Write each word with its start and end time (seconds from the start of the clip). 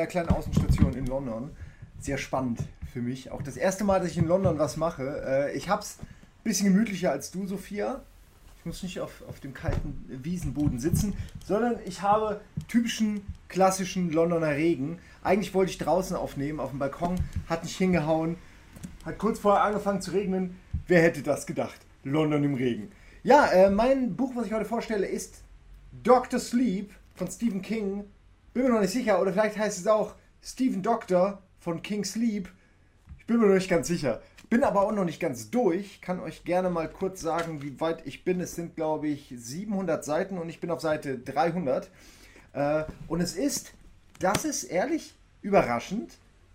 einer 0.00 0.08
kleinen 0.08 0.30
Außenstation 0.30 0.94
in 0.94 1.06
London. 1.06 1.50
Sehr 1.98 2.18
spannend 2.18 2.60
für 2.92 3.02
mich. 3.02 3.30
Auch 3.30 3.42
das 3.42 3.56
erste 3.56 3.84
Mal, 3.84 4.00
dass 4.00 4.10
ich 4.10 4.18
in 4.18 4.26
London 4.26 4.58
was 4.58 4.76
mache. 4.76 5.22
Äh, 5.26 5.56
ich 5.56 5.68
hab's 5.68 5.98
ein 6.00 6.06
bisschen 6.44 6.72
gemütlicher 6.72 7.10
als 7.10 7.30
du, 7.30 7.46
Sophia. 7.46 8.00
Ich 8.58 8.66
muss 8.66 8.82
nicht 8.82 9.00
auf, 9.00 9.22
auf 9.28 9.40
dem 9.40 9.54
kalten 9.54 10.04
Wiesenboden 10.08 10.78
sitzen, 10.78 11.14
sondern 11.46 11.76
ich 11.86 12.02
habe 12.02 12.40
typischen 12.68 13.22
klassischen 13.48 14.12
Londoner 14.12 14.50
Regen. 14.50 14.98
Eigentlich 15.22 15.54
wollte 15.54 15.72
ich 15.72 15.78
draußen 15.78 16.16
aufnehmen, 16.16 16.60
auf 16.60 16.70
dem 16.70 16.78
Balkon, 16.78 17.16
hat 17.48 17.64
nicht 17.64 17.76
hingehauen. 17.76 18.36
Hat 19.04 19.18
kurz 19.18 19.38
vorher 19.38 19.64
angefangen 19.64 20.02
zu 20.02 20.10
regnen. 20.10 20.56
Wer 20.86 21.02
hätte 21.02 21.22
das 21.22 21.46
gedacht? 21.46 21.80
London 22.04 22.44
im 22.44 22.54
Regen. 22.54 22.90
Ja, 23.22 23.46
äh, 23.46 23.70
mein 23.70 24.14
Buch, 24.14 24.32
was 24.34 24.46
ich 24.46 24.52
heute 24.52 24.64
vorstelle, 24.64 25.06
ist 25.06 25.42
Doctor 26.02 26.38
Sleep 26.38 26.90
von 27.14 27.30
Stephen 27.30 27.62
King. 27.62 28.04
Bin 28.52 28.64
mir 28.64 28.70
noch 28.70 28.80
nicht 28.80 28.92
sicher, 28.92 29.20
oder 29.20 29.32
vielleicht 29.32 29.56
heißt 29.56 29.78
es 29.78 29.86
auch 29.86 30.16
Stephen 30.42 30.82
Doctor 30.82 31.40
von 31.60 31.82
King 31.82 32.04
Sleep. 32.04 32.48
Ich 33.18 33.26
bin 33.26 33.38
mir 33.38 33.46
noch 33.46 33.54
nicht 33.54 33.70
ganz 33.70 33.86
sicher. 33.86 34.20
Bin 34.48 34.64
aber 34.64 34.82
auch 34.82 34.90
noch 34.90 35.04
nicht 35.04 35.20
ganz 35.20 35.50
durch. 35.50 36.00
Kann 36.00 36.18
euch 36.18 36.42
gerne 36.42 36.68
mal 36.68 36.88
kurz 36.88 37.20
sagen, 37.20 37.62
wie 37.62 37.78
weit 37.80 38.04
ich 38.06 38.24
bin. 38.24 38.40
Es 38.40 38.56
sind, 38.56 38.74
glaube 38.74 39.06
ich, 39.06 39.32
700 39.36 40.04
Seiten 40.04 40.36
und 40.36 40.48
ich 40.48 40.58
bin 40.58 40.72
auf 40.72 40.80
Seite 40.80 41.16
300. 41.16 41.90
Äh, 42.52 42.84
und 43.06 43.20
es 43.20 43.36
ist, 43.36 43.72
das 44.18 44.44
ist 44.44 44.64
ehrlich 44.64 45.14
überraschend, 45.42 46.14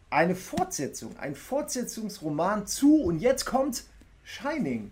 eine 0.09 0.36
Fortsetzung, 0.36 1.17
ein 1.17 1.34
Fortsetzungsroman 1.34 2.67
zu, 2.67 3.02
und 3.02 3.20
jetzt 3.20 3.45
kommt 3.45 3.86
Shining. 4.25 4.91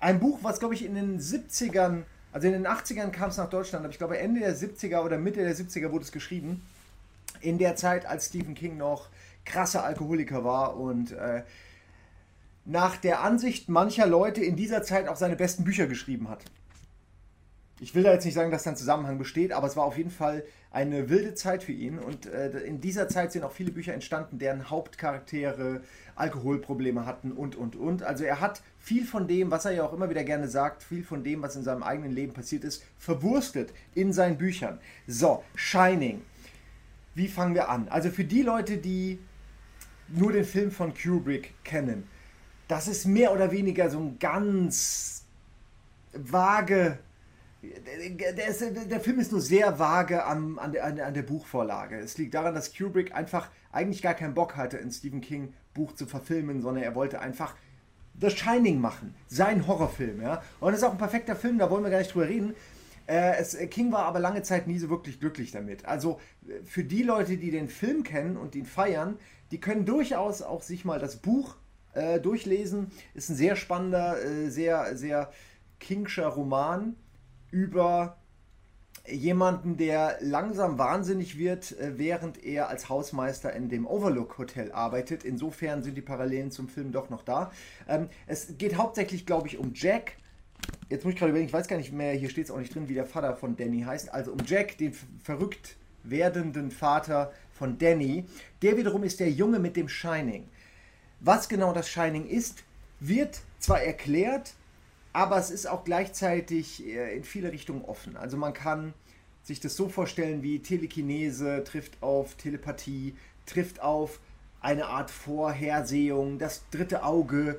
Ein 0.00 0.18
Buch, 0.18 0.38
was, 0.40 0.60
glaube 0.60 0.74
ich, 0.74 0.84
in 0.84 0.94
den 0.94 1.20
70ern, 1.20 2.04
also 2.36 2.48
in 2.48 2.52
den 2.52 2.66
80ern 2.66 3.12
kam 3.12 3.30
es 3.30 3.38
nach 3.38 3.48
Deutschland, 3.48 3.86
aber 3.86 3.92
ich 3.92 3.96
glaube 3.96 4.18
Ende 4.18 4.40
der 4.40 4.54
70er 4.54 5.00
oder 5.00 5.16
Mitte 5.16 5.42
der 5.42 5.56
70er 5.56 5.90
wurde 5.90 6.04
es 6.04 6.12
geschrieben. 6.12 6.60
In 7.40 7.56
der 7.56 7.76
Zeit, 7.76 8.04
als 8.04 8.26
Stephen 8.26 8.54
King 8.54 8.76
noch 8.76 9.08
krasser 9.46 9.84
Alkoholiker 9.84 10.44
war 10.44 10.76
und 10.76 11.12
äh, 11.12 11.44
nach 12.66 12.98
der 12.98 13.22
Ansicht 13.22 13.70
mancher 13.70 14.06
Leute 14.06 14.44
in 14.44 14.54
dieser 14.54 14.82
Zeit 14.82 15.08
auch 15.08 15.16
seine 15.16 15.34
besten 15.34 15.64
Bücher 15.64 15.86
geschrieben 15.86 16.28
hat. 16.28 16.44
Ich 17.80 17.94
will 17.94 18.02
da 18.02 18.12
jetzt 18.12 18.26
nicht 18.26 18.34
sagen, 18.34 18.50
dass 18.50 18.64
da 18.64 18.70
ein 18.72 18.76
Zusammenhang 18.76 19.16
besteht, 19.16 19.52
aber 19.52 19.66
es 19.66 19.76
war 19.76 19.84
auf 19.84 19.96
jeden 19.96 20.10
Fall 20.10 20.44
eine 20.76 21.08
wilde 21.08 21.34
Zeit 21.34 21.62
für 21.62 21.72
ihn. 21.72 21.98
Und 21.98 22.26
äh, 22.26 22.50
in 22.60 22.82
dieser 22.82 23.08
Zeit 23.08 23.32
sind 23.32 23.44
auch 23.44 23.52
viele 23.52 23.72
Bücher 23.72 23.94
entstanden, 23.94 24.38
deren 24.38 24.68
Hauptcharaktere 24.68 25.80
Alkoholprobleme 26.16 27.06
hatten 27.06 27.32
und, 27.32 27.56
und, 27.56 27.76
und. 27.76 28.02
Also 28.02 28.24
er 28.24 28.42
hat 28.42 28.60
viel 28.78 29.06
von 29.06 29.26
dem, 29.26 29.50
was 29.50 29.64
er 29.64 29.72
ja 29.72 29.84
auch 29.84 29.94
immer 29.94 30.10
wieder 30.10 30.22
gerne 30.22 30.48
sagt, 30.48 30.82
viel 30.82 31.02
von 31.02 31.24
dem, 31.24 31.40
was 31.40 31.56
in 31.56 31.62
seinem 31.62 31.82
eigenen 31.82 32.12
Leben 32.12 32.34
passiert 32.34 32.62
ist, 32.62 32.84
verwurstet 32.98 33.72
in 33.94 34.12
seinen 34.12 34.36
Büchern. 34.36 34.78
So, 35.06 35.42
Shining. 35.54 36.20
Wie 37.14 37.28
fangen 37.28 37.54
wir 37.54 37.70
an? 37.70 37.88
Also 37.88 38.10
für 38.10 38.24
die 38.24 38.42
Leute, 38.42 38.76
die 38.76 39.18
nur 40.08 40.32
den 40.32 40.44
Film 40.44 40.70
von 40.70 40.92
Kubrick 40.92 41.54
kennen, 41.64 42.06
das 42.68 42.86
ist 42.86 43.06
mehr 43.06 43.32
oder 43.32 43.50
weniger 43.50 43.88
so 43.88 43.98
ein 43.98 44.18
ganz 44.18 45.24
vage. 46.12 46.98
Der, 47.62 48.48
ist, 48.48 48.62
der 48.62 49.00
Film 49.00 49.18
ist 49.18 49.32
nur 49.32 49.40
sehr 49.40 49.78
vage 49.78 50.24
an, 50.24 50.58
an, 50.58 50.72
der, 50.72 50.84
an 50.84 51.14
der 51.14 51.22
Buchvorlage. 51.22 51.98
Es 51.98 52.18
liegt 52.18 52.34
daran, 52.34 52.54
dass 52.54 52.76
Kubrick 52.76 53.14
einfach 53.14 53.50
eigentlich 53.72 54.02
gar 54.02 54.14
keinen 54.14 54.34
Bock 54.34 54.56
hatte, 54.56 54.78
ein 54.78 54.90
Stephen 54.90 55.20
King 55.20 55.52
Buch 55.74 55.94
zu 55.94 56.06
verfilmen, 56.06 56.60
sondern 56.60 56.84
er 56.84 56.94
wollte 56.94 57.20
einfach 57.20 57.54
The 58.20 58.30
Shining 58.30 58.80
machen. 58.80 59.14
Sein 59.28 59.66
Horrorfilm, 59.66 60.22
ja. 60.22 60.42
Und 60.60 60.72
das 60.72 60.80
ist 60.80 60.84
auch 60.84 60.92
ein 60.92 60.98
perfekter 60.98 61.36
Film, 61.36 61.58
da 61.58 61.70
wollen 61.70 61.84
wir 61.84 61.90
gar 61.90 61.98
nicht 61.98 62.14
drüber 62.14 62.28
reden. 62.28 62.54
Äh, 63.06 63.36
es, 63.36 63.56
King 63.70 63.92
war 63.92 64.04
aber 64.04 64.20
lange 64.20 64.42
Zeit 64.42 64.66
nie 64.66 64.78
so 64.78 64.88
wirklich 64.88 65.20
glücklich 65.20 65.52
damit. 65.52 65.84
Also 65.84 66.20
für 66.64 66.84
die 66.84 67.02
Leute, 67.02 67.36
die 67.36 67.50
den 67.50 67.68
Film 67.68 68.02
kennen 68.02 68.36
und 68.36 68.54
ihn 68.54 68.66
feiern, 68.66 69.18
die 69.50 69.60
können 69.60 69.84
durchaus 69.84 70.42
auch 70.42 70.62
sich 70.62 70.84
mal 70.84 70.98
das 70.98 71.16
Buch 71.16 71.56
äh, 71.92 72.20
durchlesen. 72.20 72.90
Ist 73.14 73.28
ein 73.30 73.36
sehr 73.36 73.56
spannender, 73.56 74.22
äh, 74.22 74.50
sehr, 74.50 74.96
sehr 74.96 75.30
kingscher 75.78 76.26
Roman 76.26 76.96
über 77.50 78.16
jemanden, 79.08 79.76
der 79.76 80.18
langsam 80.20 80.78
wahnsinnig 80.78 81.38
wird, 81.38 81.78
äh, 81.78 81.98
während 81.98 82.42
er 82.42 82.68
als 82.68 82.88
Hausmeister 82.88 83.52
in 83.52 83.68
dem 83.68 83.86
Overlook 83.86 84.38
Hotel 84.38 84.72
arbeitet. 84.72 85.24
Insofern 85.24 85.82
sind 85.82 85.96
die 85.96 86.02
Parallelen 86.02 86.50
zum 86.50 86.68
Film 86.68 86.92
doch 86.92 87.10
noch 87.10 87.22
da. 87.22 87.52
Ähm, 87.88 88.08
es 88.26 88.58
geht 88.58 88.76
hauptsächlich, 88.76 89.26
glaube 89.26 89.48
ich, 89.48 89.58
um 89.58 89.72
Jack. 89.74 90.16
Jetzt 90.88 91.04
muss 91.04 91.14
ich 91.14 91.18
gerade 91.18 91.30
überlegen, 91.30 91.48
ich 91.48 91.52
weiß 91.52 91.68
gar 91.68 91.76
nicht 91.76 91.92
mehr, 91.92 92.12
hier 92.12 92.30
steht 92.30 92.46
es 92.46 92.50
auch 92.50 92.58
nicht 92.58 92.74
drin, 92.74 92.88
wie 92.88 92.94
der 92.94 93.06
Vater 93.06 93.36
von 93.36 93.56
Danny 93.56 93.82
heißt. 93.82 94.12
Also 94.12 94.32
um 94.32 94.38
Jack, 94.44 94.78
den 94.78 94.92
verrückt 95.22 95.76
werdenden 96.02 96.70
Vater 96.70 97.32
von 97.52 97.78
Danny. 97.78 98.24
Der 98.62 98.76
wiederum 98.76 99.02
ist 99.04 99.20
der 99.20 99.30
Junge 99.30 99.58
mit 99.58 99.76
dem 99.76 99.88
Shining. 99.88 100.48
Was 101.20 101.48
genau 101.48 101.72
das 101.72 101.88
Shining 101.88 102.26
ist, 102.26 102.64
wird 103.00 103.40
zwar 103.58 103.82
erklärt, 103.82 104.54
aber 105.16 105.38
es 105.38 105.50
ist 105.50 105.66
auch 105.66 105.82
gleichzeitig 105.82 106.86
äh, 106.86 107.16
in 107.16 107.24
viele 107.24 107.50
Richtungen 107.50 107.86
offen. 107.86 108.18
Also 108.18 108.36
man 108.36 108.52
kann 108.52 108.92
sich 109.42 109.60
das 109.60 109.74
so 109.74 109.88
vorstellen 109.88 110.42
wie 110.42 110.58
Telekinese 110.58 111.64
trifft 111.64 112.02
auf 112.02 112.34
Telepathie, 112.34 113.16
trifft 113.46 113.80
auf 113.80 114.20
eine 114.60 114.88
Art 114.88 115.10
Vorhersehung, 115.10 116.38
das 116.38 116.68
dritte 116.70 117.02
Auge, 117.02 117.58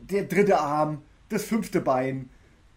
der 0.00 0.24
dritte 0.24 0.58
Arm, 0.58 1.02
das 1.28 1.44
fünfte 1.44 1.80
Bein, 1.80 2.30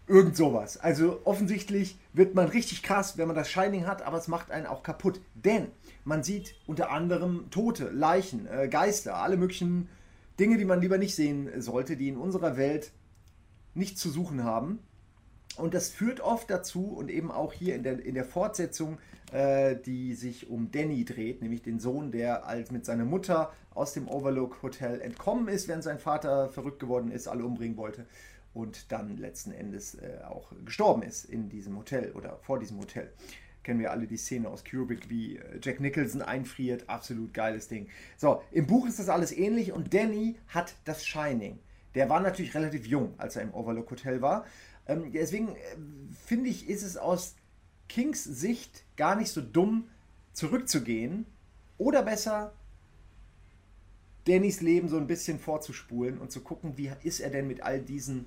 irgend 0.06 0.36
sowas. 0.36 0.76
Also 0.76 1.20
offensichtlich 1.24 1.98
wird 2.12 2.36
man 2.36 2.46
richtig 2.46 2.84
krass, 2.84 3.18
wenn 3.18 3.26
man 3.26 3.34
das 3.34 3.50
Shining 3.50 3.88
hat, 3.88 4.02
aber 4.02 4.18
es 4.18 4.28
macht 4.28 4.52
einen 4.52 4.66
auch 4.66 4.84
kaputt. 4.84 5.20
Denn 5.34 5.72
man 6.04 6.22
sieht 6.22 6.54
unter 6.68 6.92
anderem 6.92 7.50
Tote, 7.50 7.88
Leichen, 7.88 8.46
äh, 8.46 8.68
Geister, 8.68 9.16
alle 9.16 9.36
möglichen 9.36 9.88
Dinge, 10.38 10.58
die 10.58 10.64
man 10.64 10.80
lieber 10.80 10.98
nicht 10.98 11.16
sehen 11.16 11.60
sollte, 11.60 11.96
die 11.96 12.08
in 12.08 12.18
unserer 12.18 12.56
Welt 12.56 12.92
nicht 13.76 13.98
zu 13.98 14.10
suchen 14.10 14.44
haben. 14.44 14.80
Und 15.56 15.72
das 15.72 15.88
führt 15.88 16.20
oft 16.20 16.50
dazu, 16.50 16.84
und 16.86 17.10
eben 17.10 17.30
auch 17.30 17.52
hier 17.52 17.76
in 17.76 17.82
der, 17.82 18.04
in 18.04 18.14
der 18.14 18.24
Fortsetzung, 18.24 18.98
äh, 19.32 19.76
die 19.76 20.14
sich 20.14 20.50
um 20.50 20.70
Danny 20.70 21.04
dreht, 21.04 21.40
nämlich 21.40 21.62
den 21.62 21.80
Sohn, 21.80 22.12
der 22.12 22.46
als 22.46 22.70
mit 22.70 22.84
seiner 22.84 23.04
Mutter 23.04 23.52
aus 23.74 23.94
dem 23.94 24.08
Overlook 24.08 24.62
Hotel 24.62 25.00
entkommen 25.00 25.48
ist, 25.48 25.68
während 25.68 25.84
sein 25.84 25.98
Vater 25.98 26.48
verrückt 26.50 26.80
geworden 26.80 27.10
ist, 27.10 27.26
alle 27.26 27.44
umbringen 27.44 27.76
wollte 27.76 28.06
und 28.52 28.90
dann 28.90 29.18
letzten 29.18 29.52
Endes 29.52 29.96
äh, 29.96 30.20
auch 30.26 30.52
gestorben 30.64 31.02
ist 31.02 31.24
in 31.24 31.48
diesem 31.50 31.76
Hotel 31.76 32.12
oder 32.12 32.38
vor 32.42 32.58
diesem 32.58 32.78
Hotel 32.78 33.12
kennen 33.66 33.80
wir 33.80 33.90
alle 33.90 34.06
die 34.06 34.16
Szene 34.16 34.48
aus 34.48 34.64
Kubrick, 34.64 35.10
wie 35.10 35.38
äh, 35.38 35.58
Jack 35.60 35.80
Nicholson 35.80 36.22
einfriert. 36.22 36.88
Absolut 36.88 37.34
geiles 37.34 37.66
Ding. 37.66 37.88
So, 38.16 38.40
im 38.52 38.68
Buch 38.68 38.86
ist 38.86 39.00
das 39.00 39.08
alles 39.08 39.32
ähnlich 39.32 39.72
und 39.72 39.92
Danny 39.92 40.36
hat 40.46 40.76
das 40.84 41.04
Shining. 41.04 41.58
Der 41.96 42.08
war 42.08 42.20
natürlich 42.20 42.54
relativ 42.54 42.86
jung, 42.86 43.14
als 43.18 43.34
er 43.36 43.42
im 43.42 43.54
Overlook 43.54 43.90
Hotel 43.90 44.22
war. 44.22 44.44
Ähm, 44.86 45.10
deswegen 45.12 45.48
äh, 45.48 45.58
finde 46.26 46.50
ich, 46.50 46.68
ist 46.68 46.82
es 46.82 46.96
aus 46.96 47.34
Kings 47.88 48.22
Sicht 48.22 48.84
gar 48.96 49.16
nicht 49.16 49.30
so 49.30 49.40
dumm, 49.40 49.88
zurückzugehen 50.32 51.26
oder 51.78 52.02
besser 52.02 52.52
Dannys 54.26 54.60
Leben 54.60 54.88
so 54.88 54.98
ein 54.98 55.06
bisschen 55.06 55.38
vorzuspulen 55.38 56.18
und 56.18 56.30
zu 56.30 56.42
gucken, 56.42 56.76
wie 56.76 56.90
ist 57.02 57.20
er 57.20 57.30
denn 57.30 57.48
mit 57.48 57.62
all 57.62 57.80
diesen 57.80 58.26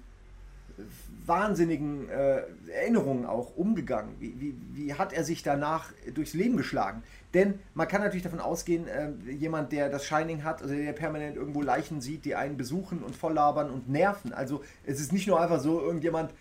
wahnsinnigen 1.26 2.10
äh, 2.10 2.42
Erinnerungen 2.72 3.26
auch 3.26 3.56
umgegangen? 3.56 4.16
Wie, 4.20 4.40
wie, 4.40 4.56
wie, 4.74 4.94
hat 4.94 5.14
er 5.14 5.24
sich 5.24 5.44
danach 5.44 5.92
durchs 6.14 6.34
Leben 6.34 6.58
geschlagen? 6.58 7.04
Denn 7.34 7.60
man 7.76 7.88
kann 7.88 8.02
natürlich 8.02 8.24
davon 8.24 8.40
ausgehen, 8.40 8.88
äh, 8.88 9.12
jemand, 9.32 9.72
der 9.72 9.90
das 9.90 10.06
Shining 10.06 10.44
hat, 10.44 10.64
also 10.64 10.74
der 10.74 10.94
permanent 10.94 11.36
irgendwo 11.36 11.62
Leichen 11.62 12.02
sieht, 12.02 12.26
die 12.26 12.36
einen 12.36 12.58
besuchen 12.58 13.04
und 13.04 13.16
volllabern 13.16 13.70
und 13.70 13.88
nerven. 13.88 14.34
Also 14.34 14.64
es 14.86 15.00
ist 15.00 15.14
nicht 15.14 15.28
nur 15.28 15.40
einfach 15.40 15.60
so, 15.60 15.80
irgendjemand 15.80 16.34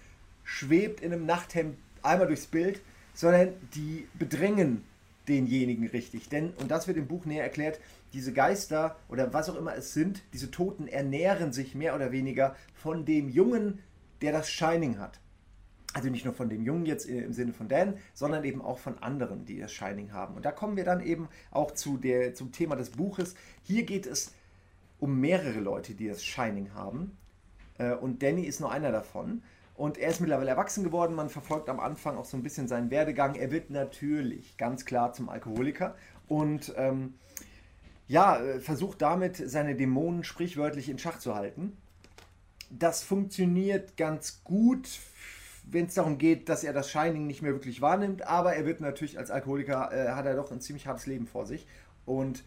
schwebt 0.44 1.00
in 1.00 1.12
einem 1.12 1.26
Nachthemd 1.26 1.76
einmal 2.02 2.26
durchs 2.26 2.46
Bild, 2.46 2.80
sondern 3.12 3.52
die 3.74 4.08
bedrängen 4.18 4.82
denjenigen 5.28 5.86
richtig. 5.88 6.30
Denn, 6.30 6.50
und 6.54 6.70
das 6.70 6.88
wird 6.88 6.96
im 6.96 7.06
Buch 7.06 7.26
näher 7.26 7.42
erklärt, 7.42 7.80
diese 8.14 8.32
Geister 8.32 8.96
oder 9.10 9.34
was 9.34 9.50
auch 9.50 9.56
immer 9.56 9.76
es 9.76 9.92
sind, 9.92 10.22
diese 10.32 10.50
Toten 10.50 10.88
ernähren 10.88 11.52
sich 11.52 11.74
mehr 11.74 11.94
oder 11.94 12.12
weniger 12.12 12.56
von 12.74 13.04
dem 13.04 13.28
Jungen, 13.28 13.80
der 14.22 14.32
das 14.32 14.48
Shining 14.50 14.98
hat. 14.98 15.20
Also 15.94 16.10
nicht 16.10 16.24
nur 16.24 16.34
von 16.34 16.48
dem 16.48 16.64
Jungen 16.64 16.84
jetzt 16.84 17.06
im 17.06 17.32
Sinne 17.32 17.52
von 17.52 17.68
Dan, 17.68 17.96
sondern 18.12 18.44
eben 18.44 18.60
auch 18.60 18.78
von 18.78 18.98
anderen, 18.98 19.46
die 19.46 19.58
das 19.58 19.72
Shining 19.72 20.12
haben. 20.12 20.34
Und 20.34 20.44
da 20.44 20.52
kommen 20.52 20.76
wir 20.76 20.84
dann 20.84 21.00
eben 21.00 21.28
auch 21.50 21.70
zu 21.70 21.96
der, 21.96 22.34
zum 22.34 22.52
Thema 22.52 22.76
des 22.76 22.90
Buches. 22.90 23.34
Hier 23.62 23.84
geht 23.84 24.06
es 24.06 24.34
um 25.00 25.18
mehrere 25.18 25.60
Leute, 25.60 25.94
die 25.94 26.08
das 26.08 26.22
Shining 26.22 26.74
haben. 26.74 27.16
Äh, 27.78 27.94
und 27.94 28.22
Danny 28.22 28.42
ist 28.42 28.60
nur 28.60 28.70
einer 28.70 28.92
davon. 28.92 29.42
Und 29.74 29.96
er 29.96 30.10
ist 30.10 30.20
mittlerweile 30.20 30.50
erwachsen 30.50 30.84
geworden. 30.84 31.14
Man 31.14 31.30
verfolgt 31.30 31.68
am 31.68 31.80
Anfang 31.80 32.16
auch 32.18 32.24
so 32.24 32.36
ein 32.36 32.42
bisschen 32.42 32.68
seinen 32.68 32.90
Werdegang. 32.90 33.34
Er 33.34 33.50
wird 33.50 33.70
natürlich 33.70 34.56
ganz 34.58 34.84
klar 34.84 35.12
zum 35.12 35.28
Alkoholiker 35.28 35.94
und 36.26 36.74
ähm, 36.76 37.14
ja, 38.08 38.38
äh, 38.38 38.60
versucht 38.60 39.00
damit 39.00 39.36
seine 39.36 39.74
Dämonen 39.74 40.24
sprichwörtlich 40.24 40.88
in 40.90 40.98
Schach 40.98 41.18
zu 41.18 41.34
halten 41.34 41.76
das 42.70 43.02
funktioniert 43.02 43.96
ganz 43.96 44.42
gut, 44.44 44.88
wenn 45.70 45.86
es 45.86 45.94
darum 45.94 46.18
geht, 46.18 46.48
dass 46.48 46.64
er 46.64 46.72
das 46.72 46.90
Shining 46.90 47.26
nicht 47.26 47.42
mehr 47.42 47.52
wirklich 47.52 47.80
wahrnimmt, 47.80 48.22
aber 48.22 48.54
er 48.54 48.64
wird 48.64 48.80
natürlich 48.80 49.18
als 49.18 49.30
Alkoholiker, 49.30 49.92
äh, 49.92 50.10
hat 50.12 50.26
er 50.26 50.34
doch 50.34 50.50
ein 50.50 50.60
ziemlich 50.60 50.86
hartes 50.86 51.06
Leben 51.06 51.26
vor 51.26 51.46
sich 51.46 51.66
und 52.06 52.42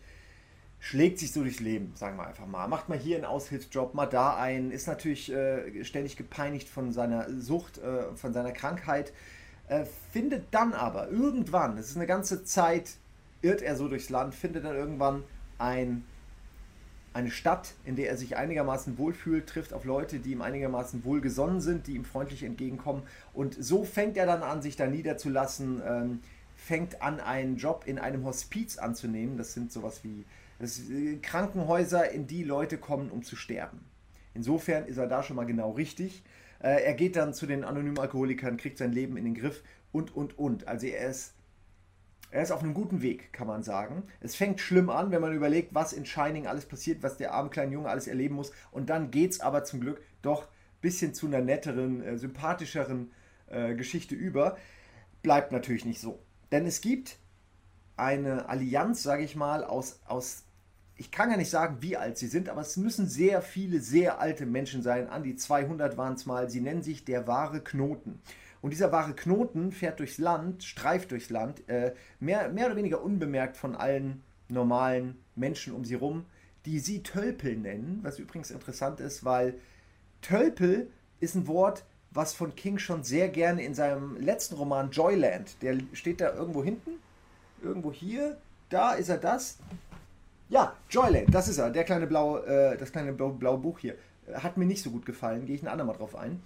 schlägt 0.80 1.20
sich 1.20 1.32
so 1.32 1.44
durchs 1.44 1.60
Leben, 1.60 1.94
sagen 1.96 2.18
wir 2.18 2.26
einfach 2.26 2.48
mal. 2.48 2.68
Macht 2.68 2.90
mal 2.90 2.98
hier 2.98 3.16
einen 3.16 3.26
Aushilfsjob, 3.26 3.94
mal 3.94 4.08
da 4.08 4.36
einen, 4.36 4.72
ist 4.72 4.88
natürlich 4.88 5.32
äh, 5.32 5.84
ständig 5.84 6.18
gepeinigt 6.18 6.68
von 6.68 6.92
seiner 6.92 7.30
Sucht, 7.30 7.78
äh, 7.78 8.16
von 8.16 8.34
seiner 8.34 8.52
Krankheit, 8.52 9.14
äh, 9.68 9.86
findet 10.12 10.46
dann 10.52 10.74
aber 10.74 11.10
irgendwann, 11.10 11.78
es 11.78 11.90
ist 11.90 11.98
eine 11.98 12.08
ganze 12.08 12.44
Zeit, 12.44 12.96
irrt 13.44 13.62
er 13.62 13.76
so 13.76 13.88
durchs 13.88 14.10
Land, 14.10 14.34
findet 14.34 14.66
dann 14.66 14.76
irgendwann 14.76 15.24
ein 15.60 16.04
eine 17.14 17.30
Stadt, 17.30 17.74
in 17.84 17.96
der 17.96 18.10
er 18.10 18.18
sich 18.18 18.38
einigermaßen 18.38 18.98
wohlfühlt, 18.98 19.48
trifft 19.48 19.74
auf 19.74 19.84
Leute, 19.84 20.20
die 20.20 20.32
ihm 20.32 20.42
einigermaßen 20.42 21.04
wohlgesonnen 21.04 21.60
sind, 21.60 21.88
die 21.88 21.96
ihm 21.96 22.06
freundlich 22.06 22.44
entgegenkommen. 22.44 23.04
Und 23.34 23.62
so 23.62 23.84
fängt 23.84 24.18
er 24.18 24.26
dann 24.26 24.44
an, 24.44 24.62
sich 24.62 24.78
da 24.78 24.88
niederzulassen, 24.88 25.82
ähm, 25.86 26.20
fängt 26.56 27.02
an, 27.02 27.20
einen 27.20 27.58
Job 27.58 27.84
in 27.86 28.00
einem 28.00 28.24
Hospiz 28.24 28.78
anzunehmen. 28.78 29.38
Das 29.38 29.54
sind 29.54 29.72
sowas 29.72 30.04
wie 30.04 30.26
das, 30.60 30.80
äh, 30.90 31.18
Krankenhäuser, 31.18 32.12
in 32.12 32.28
die 32.28 32.44
Leute 32.44 32.78
kommen, 32.78 33.12
um 33.12 33.24
zu 33.24 33.36
sterben. 33.36 33.80
Insofern 34.34 34.86
ist 34.86 34.98
er 34.98 35.08
da 35.08 35.24
schon 35.24 35.36
mal 35.36 35.46
genau 35.46 35.72
richtig. 35.72 36.24
Äh, 36.60 36.84
er 36.84 36.94
geht 36.94 37.18
dann 37.18 37.34
zu 37.34 37.46
den 37.46 37.66
anonymen 37.66 38.00
Alkoholikern, 38.00 38.56
kriegt 38.56 38.78
sein 38.78 38.94
Leben 38.94 39.18
in 39.18 39.26
den 39.26 39.34
Griff 39.34 39.64
und, 39.92 40.16
und, 40.16 40.38
und. 40.38 40.68
Also 40.68 40.88
er 40.88 41.10
ist 41.10 41.34
er 42.32 42.44
ist 42.44 42.52
auf 42.52 42.64
einem 42.64 42.74
guten 42.74 43.02
Weg, 43.02 43.34
kann 43.34 43.48
man 43.48 43.62
sagen. 43.62 44.04
Es 44.22 44.36
fängt 44.36 44.62
schlimm 44.62 44.90
an, 44.90 45.12
wenn 45.12 45.22
man 45.22 45.34
überlegt, 45.34 45.76
was 45.76 45.92
in 45.92 46.06
Shining 46.06 46.48
alles 46.48 46.66
passiert, 46.66 47.04
was 47.04 47.18
der 47.18 47.34
arme 47.34 47.50
kleine 47.50 47.74
Junge 47.74 47.90
alles 47.90 48.08
erleben 48.08 48.36
muss. 48.36 48.54
Und 48.72 48.90
dann 48.90 49.12
geht 49.12 49.32
es 49.32 49.42
aber 49.42 49.66
zum 49.66 49.82
Glück 49.82 50.02
doch 50.22 50.44
ein 50.44 50.82
bisschen 50.82 51.14
zu 51.14 51.28
einer 51.28 51.42
netteren, 51.42 52.02
äh, 52.02 52.18
sympathischeren 52.18 53.12
äh, 53.48 53.76
Geschichte 53.76 54.16
über. 54.16 54.58
Bleibt 55.22 55.52
natürlich 55.52 55.84
nicht 55.84 56.00
so. 56.00 56.20
Denn 56.54 56.66
es 56.66 56.80
gibt 56.80 57.18
eine 57.98 58.48
Allianz, 58.48 59.04
sage 59.04 59.24
ich 59.24 59.36
mal, 59.36 59.66
aus, 59.66 60.00
aus, 60.06 60.44
ich 60.96 61.12
kann 61.12 61.32
ja 61.32 61.38
nicht 61.38 61.50
sagen, 61.50 61.78
wie 61.82 61.98
alt 61.98 62.18
sie 62.18 62.28
sind, 62.28 62.48
aber 62.48 62.62
es 62.62 62.78
müssen 62.78 63.08
sehr 63.08 63.42
viele, 63.42 63.82
sehr 63.82 64.20
alte 64.22 64.46
Menschen 64.46 64.84
sein. 64.84 65.10
An 65.10 65.24
die 65.24 65.36
200 65.36 65.98
waren 65.98 66.14
es 66.14 66.26
mal. 66.26 66.50
Sie 66.50 66.62
nennen 66.62 66.82
sich 66.82 67.04
der 67.04 67.28
wahre 67.28 67.62
Knoten. 67.62 68.22
Und 68.62 68.72
dieser 68.72 68.92
wahre 68.92 69.14
Knoten 69.14 69.72
fährt 69.72 70.00
durchs 70.00 70.18
Land, 70.18 70.64
streift 70.64 71.12
durchs 71.12 71.30
Land, 71.30 71.68
äh, 71.68 71.94
mehr, 72.20 72.50
mehr 72.50 72.68
oder 72.68 72.76
weniger 72.76 73.02
unbemerkt 73.02 73.58
von 73.58 73.76
allen 73.76 74.22
normalen 74.50 75.18
Menschen 75.36 75.74
um 75.74 75.84
sie 75.84 75.96
rum, 75.96 76.26
die 76.66 76.80
sie 76.80 77.02
Tölpel 77.02 77.58
nennen, 77.58 78.00
was 78.04 78.20
übrigens 78.20 78.52
interessant 78.52 79.00
ist, 79.00 79.26
weil 79.26 79.56
Tölpel 80.22 80.90
ist 81.20 81.36
ein 81.36 81.48
Wort, 81.48 81.86
was 82.12 82.34
von 82.34 82.56
King 82.56 82.78
schon 82.78 83.04
sehr 83.04 83.30
gerne 83.30 83.64
in 83.64 83.74
seinem 83.74 84.18
letzten 84.18 84.56
Roman 84.56 84.92
Joyland, 84.92 85.62
der 85.62 85.78
steht 85.94 86.22
da 86.22 86.36
irgendwo 86.36 86.64
hinten, 86.64 86.92
irgendwo 87.64 87.92
hier, 87.92 88.38
da 88.70 88.94
ist 88.94 89.10
er 89.10 89.18
das. 89.18 89.58
Ja, 90.50 90.76
Joyland, 90.90 91.34
das 91.34 91.48
ist 91.48 91.58
er, 91.58 91.70
der 91.70 91.86
kleine 91.86 92.08
blaue, 92.08 92.46
äh, 92.46 92.78
das 92.78 92.92
kleine 92.92 93.14
blaue 93.14 93.58
Buch 93.58 93.80
hier. 93.80 93.96
Hat 94.34 94.58
mir 94.58 94.66
nicht 94.66 94.84
so 94.84 94.92
gut 94.92 95.06
gefallen, 95.06 95.46
gehe 95.46 95.56
ich 95.56 95.64
ein 95.64 95.68
andermal 95.68 95.96
drauf 95.96 96.16
ein. 96.16 96.44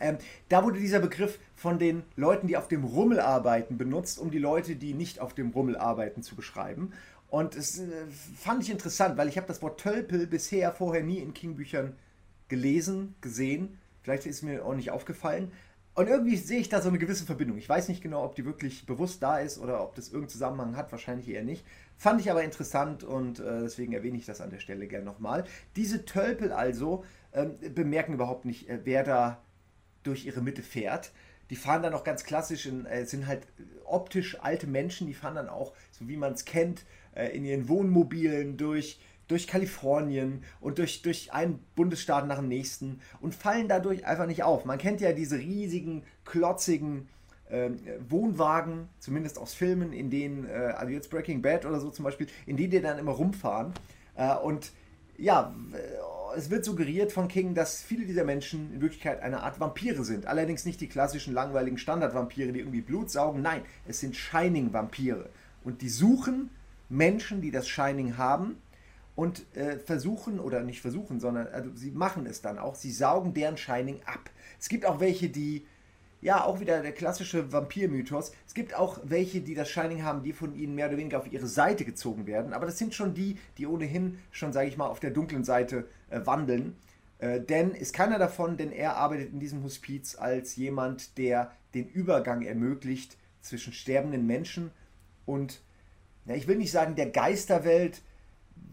Ähm, 0.00 0.18
da 0.48 0.64
wurde 0.64 0.80
dieser 0.80 0.98
Begriff 0.98 1.38
von 1.54 1.78
den 1.78 2.02
Leuten, 2.16 2.46
die 2.46 2.56
auf 2.56 2.68
dem 2.68 2.84
Rummel 2.84 3.20
arbeiten, 3.20 3.78
benutzt, 3.78 4.18
um 4.18 4.30
die 4.30 4.38
Leute, 4.38 4.76
die 4.76 4.94
nicht 4.94 5.20
auf 5.20 5.34
dem 5.34 5.50
Rummel 5.50 5.76
arbeiten, 5.76 6.22
zu 6.22 6.34
beschreiben. 6.34 6.92
Und 7.28 7.56
das 7.56 7.78
äh, 7.78 7.88
fand 8.36 8.62
ich 8.62 8.70
interessant, 8.70 9.16
weil 9.16 9.28
ich 9.28 9.36
habe 9.36 9.46
das 9.46 9.62
Wort 9.62 9.80
Tölpel 9.80 10.26
bisher 10.26 10.72
vorher 10.72 11.02
nie 11.02 11.18
in 11.18 11.34
King-Büchern 11.34 11.96
gelesen, 12.48 13.14
gesehen. 13.20 13.78
Vielleicht 14.02 14.26
ist 14.26 14.42
mir 14.42 14.64
auch 14.64 14.74
nicht 14.74 14.90
aufgefallen. 14.90 15.50
Und 15.94 16.08
irgendwie 16.08 16.36
sehe 16.36 16.58
ich 16.58 16.68
da 16.68 16.82
so 16.82 16.88
eine 16.88 16.98
gewisse 16.98 17.24
Verbindung. 17.24 17.56
Ich 17.56 17.68
weiß 17.68 17.88
nicht 17.88 18.02
genau, 18.02 18.24
ob 18.24 18.34
die 18.34 18.44
wirklich 18.44 18.84
bewusst 18.84 19.22
da 19.22 19.38
ist 19.38 19.58
oder 19.58 19.80
ob 19.82 19.94
das 19.94 20.08
irgendeinen 20.08 20.30
Zusammenhang 20.30 20.76
hat. 20.76 20.90
Wahrscheinlich 20.90 21.28
eher 21.28 21.44
nicht. 21.44 21.64
Fand 21.96 22.20
ich 22.20 22.30
aber 22.32 22.42
interessant 22.42 23.04
und 23.04 23.38
äh, 23.38 23.60
deswegen 23.60 23.92
erwähne 23.92 24.18
ich 24.18 24.26
das 24.26 24.40
an 24.40 24.50
der 24.50 24.58
Stelle 24.58 24.88
gerne 24.88 25.04
nochmal. 25.04 25.44
Diese 25.76 26.04
Tölpel 26.04 26.50
also 26.50 27.04
äh, 27.30 27.46
bemerken 27.46 28.14
überhaupt 28.14 28.44
nicht, 28.44 28.68
äh, 28.68 28.80
wer 28.82 29.04
da 29.04 29.40
durch 30.04 30.26
ihre 30.26 30.40
Mitte 30.40 30.62
fährt. 30.62 31.12
Die 31.50 31.56
fahren 31.56 31.82
dann 31.82 31.94
auch 31.94 32.04
ganz 32.04 32.24
klassisch, 32.24 32.66
in, 32.66 32.86
äh, 32.86 33.04
sind 33.04 33.26
halt 33.26 33.46
optisch 33.84 34.38
alte 34.40 34.66
Menschen, 34.66 35.06
die 35.06 35.14
fahren 35.14 35.34
dann 35.34 35.48
auch, 35.48 35.72
so 35.90 36.08
wie 36.08 36.16
man 36.16 36.32
es 36.32 36.44
kennt, 36.44 36.84
äh, 37.14 37.36
in 37.36 37.44
ihren 37.44 37.68
Wohnmobilen 37.68 38.56
durch, 38.56 38.98
durch 39.28 39.46
Kalifornien 39.46 40.42
und 40.60 40.78
durch, 40.78 41.02
durch 41.02 41.32
einen 41.32 41.62
Bundesstaat 41.74 42.26
nach 42.26 42.38
dem 42.38 42.48
nächsten 42.48 43.00
und 43.20 43.34
fallen 43.34 43.68
dadurch 43.68 44.06
einfach 44.06 44.26
nicht 44.26 44.42
auf. 44.42 44.64
Man 44.64 44.78
kennt 44.78 45.00
ja 45.00 45.12
diese 45.12 45.38
riesigen, 45.38 46.02
klotzigen 46.24 47.08
äh, 47.48 47.70
Wohnwagen, 48.08 48.88
zumindest 48.98 49.38
aus 49.38 49.54
Filmen, 49.54 49.92
in 49.92 50.10
denen, 50.10 50.48
äh, 50.48 50.74
also 50.76 50.92
jetzt 50.92 51.10
Breaking 51.10 51.42
Bad 51.42 51.66
oder 51.66 51.80
so 51.80 51.90
zum 51.90 52.04
Beispiel, 52.04 52.26
in 52.46 52.56
denen 52.56 52.70
die 52.70 52.80
dann 52.80 52.98
immer 52.98 53.12
rumfahren. 53.12 53.72
Äh, 54.16 54.34
und 54.36 54.72
ja, 55.16 55.54
es 56.36 56.50
wird 56.50 56.64
suggeriert 56.64 57.12
von 57.12 57.28
King, 57.28 57.54
dass 57.54 57.82
viele 57.82 58.06
dieser 58.06 58.24
Menschen 58.24 58.72
in 58.74 58.80
Wirklichkeit 58.80 59.22
eine 59.22 59.42
Art 59.42 59.60
Vampire 59.60 60.04
sind. 60.04 60.26
Allerdings 60.26 60.64
nicht 60.64 60.80
die 60.80 60.88
klassischen 60.88 61.34
langweiligen 61.34 61.78
Standardvampire, 61.78 62.52
die 62.52 62.60
irgendwie 62.60 62.80
Blut 62.80 63.10
saugen. 63.10 63.42
Nein, 63.42 63.62
es 63.86 64.00
sind 64.00 64.16
Shining-Vampire. 64.16 65.28
Und 65.64 65.82
die 65.82 65.88
suchen 65.88 66.50
Menschen, 66.88 67.40
die 67.40 67.50
das 67.50 67.68
Shining 67.68 68.16
haben 68.16 68.56
und 69.16 69.44
äh, 69.56 69.78
versuchen, 69.78 70.40
oder 70.40 70.62
nicht 70.62 70.80
versuchen, 70.80 71.20
sondern 71.20 71.46
also 71.48 71.70
sie 71.74 71.90
machen 71.90 72.26
es 72.26 72.42
dann 72.42 72.58
auch, 72.58 72.74
sie 72.74 72.90
saugen 72.90 73.32
deren 73.32 73.56
Shining 73.56 74.00
ab. 74.04 74.30
Es 74.60 74.68
gibt 74.68 74.84
auch 74.84 75.00
welche, 75.00 75.28
die 75.28 75.64
ja, 76.24 76.42
auch 76.42 76.58
wieder 76.58 76.80
der 76.80 76.92
klassische 76.92 77.52
Vampir-Mythos. 77.52 78.32
Es 78.46 78.54
gibt 78.54 78.74
auch 78.74 78.98
welche, 79.04 79.42
die 79.42 79.54
das 79.54 79.68
Shining 79.68 80.04
haben, 80.04 80.22
die 80.22 80.32
von 80.32 80.54
ihnen 80.54 80.74
mehr 80.74 80.88
oder 80.88 80.96
weniger 80.96 81.18
auf 81.18 81.30
ihre 81.30 81.46
Seite 81.46 81.84
gezogen 81.84 82.26
werden. 82.26 82.54
Aber 82.54 82.64
das 82.64 82.78
sind 82.78 82.94
schon 82.94 83.12
die, 83.12 83.36
die 83.58 83.66
ohnehin 83.66 84.18
schon, 84.30 84.50
sage 84.54 84.68
ich 84.68 84.78
mal, 84.78 84.86
auf 84.86 85.00
der 85.00 85.10
dunklen 85.10 85.44
Seite 85.44 85.86
wandeln. 86.24 86.76
Äh, 87.18 87.40
denn 87.40 87.72
ist 87.72 87.94
keiner 87.94 88.18
davon, 88.18 88.56
denn 88.56 88.72
er 88.72 88.96
arbeitet 88.96 89.32
in 89.32 89.40
diesem 89.40 89.62
Hospiz 89.62 90.16
als 90.16 90.56
jemand, 90.56 91.18
der 91.18 91.52
den 91.74 91.88
Übergang 91.88 92.42
ermöglicht 92.42 93.16
zwischen 93.40 93.72
sterbenden 93.72 94.26
Menschen 94.26 94.70
und, 95.26 95.60
ja, 96.26 96.34
ich 96.34 96.48
will 96.48 96.56
nicht 96.56 96.70
sagen 96.70 96.96
der 96.96 97.10
Geisterwelt, 97.10 98.02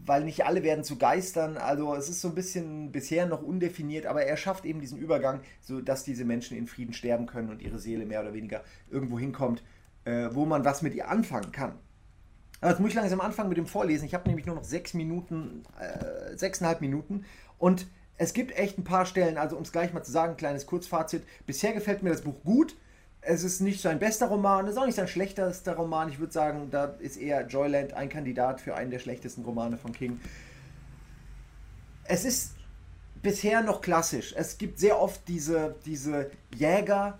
weil 0.04 0.24
nicht 0.24 0.44
alle 0.44 0.62
werden 0.62 0.84
zu 0.84 0.96
Geistern. 0.98 1.56
Also 1.56 1.94
es 1.94 2.08
ist 2.08 2.20
so 2.20 2.28
ein 2.28 2.34
bisschen 2.34 2.92
bisher 2.92 3.26
noch 3.26 3.42
undefiniert, 3.42 4.06
aber 4.06 4.24
er 4.24 4.36
schafft 4.36 4.64
eben 4.64 4.80
diesen 4.80 4.98
Übergang, 4.98 5.40
sodass 5.60 6.04
diese 6.04 6.24
Menschen 6.24 6.56
in 6.56 6.66
Frieden 6.66 6.94
sterben 6.94 7.26
können 7.26 7.50
und 7.50 7.62
ihre 7.62 7.78
Seele 7.78 8.06
mehr 8.06 8.20
oder 8.20 8.34
weniger 8.34 8.62
irgendwo 8.90 9.18
hinkommt, 9.18 9.62
äh, 10.04 10.28
wo 10.32 10.44
man 10.44 10.64
was 10.64 10.82
mit 10.82 10.94
ihr 10.94 11.08
anfangen 11.08 11.52
kann. 11.52 11.74
Aber 12.62 12.70
jetzt 12.70 12.80
muss 12.80 12.88
ich 12.90 12.94
langsam 12.94 13.20
anfangen 13.20 13.50
mit 13.50 13.58
dem 13.58 13.66
Vorlesen. 13.66 14.06
Ich 14.06 14.14
habe 14.14 14.26
nämlich 14.26 14.46
nur 14.46 14.56
noch 14.56 14.64
sechs 14.64 14.94
Minuten, 14.94 15.64
äh, 15.78 16.34
sechseinhalb 16.36 16.80
Minuten 16.80 17.26
und 17.58 17.86
es 18.16 18.32
gibt 18.32 18.56
echt 18.56 18.78
ein 18.78 18.84
paar 18.84 19.04
Stellen, 19.04 19.36
also 19.36 19.56
um 19.56 19.62
es 19.62 19.72
gleich 19.72 19.92
mal 19.92 20.02
zu 20.02 20.12
sagen, 20.12 20.36
kleines 20.38 20.66
Kurzfazit. 20.66 21.24
Bisher 21.44 21.74
gefällt 21.74 22.02
mir 22.02 22.10
das 22.10 22.22
Buch 22.22 22.42
gut 22.44 22.74
es 23.22 23.44
ist 23.44 23.60
nicht 23.60 23.80
sein 23.80 24.00
bester 24.00 24.26
Roman, 24.26 24.66
es 24.66 24.72
ist 24.72 24.78
auch 24.78 24.84
nicht 24.84 24.96
sein 24.96 25.08
schlechtester 25.08 25.76
Roman. 25.76 26.08
Ich 26.08 26.18
würde 26.18 26.32
sagen, 26.32 26.68
da 26.70 26.86
ist 26.98 27.16
eher 27.16 27.46
Joyland 27.46 27.94
ein 27.94 28.08
Kandidat 28.08 28.60
für 28.60 28.74
einen 28.74 28.90
der 28.90 28.98
schlechtesten 28.98 29.44
Romane 29.44 29.78
von 29.78 29.92
King. 29.92 30.20
Es 32.04 32.24
ist 32.24 32.54
bisher 33.22 33.62
noch 33.62 33.80
klassisch. 33.80 34.34
Es 34.36 34.58
gibt 34.58 34.80
sehr 34.80 35.00
oft 35.00 35.20
diese, 35.28 35.76
diese 35.86 36.32
Jäger, 36.56 37.18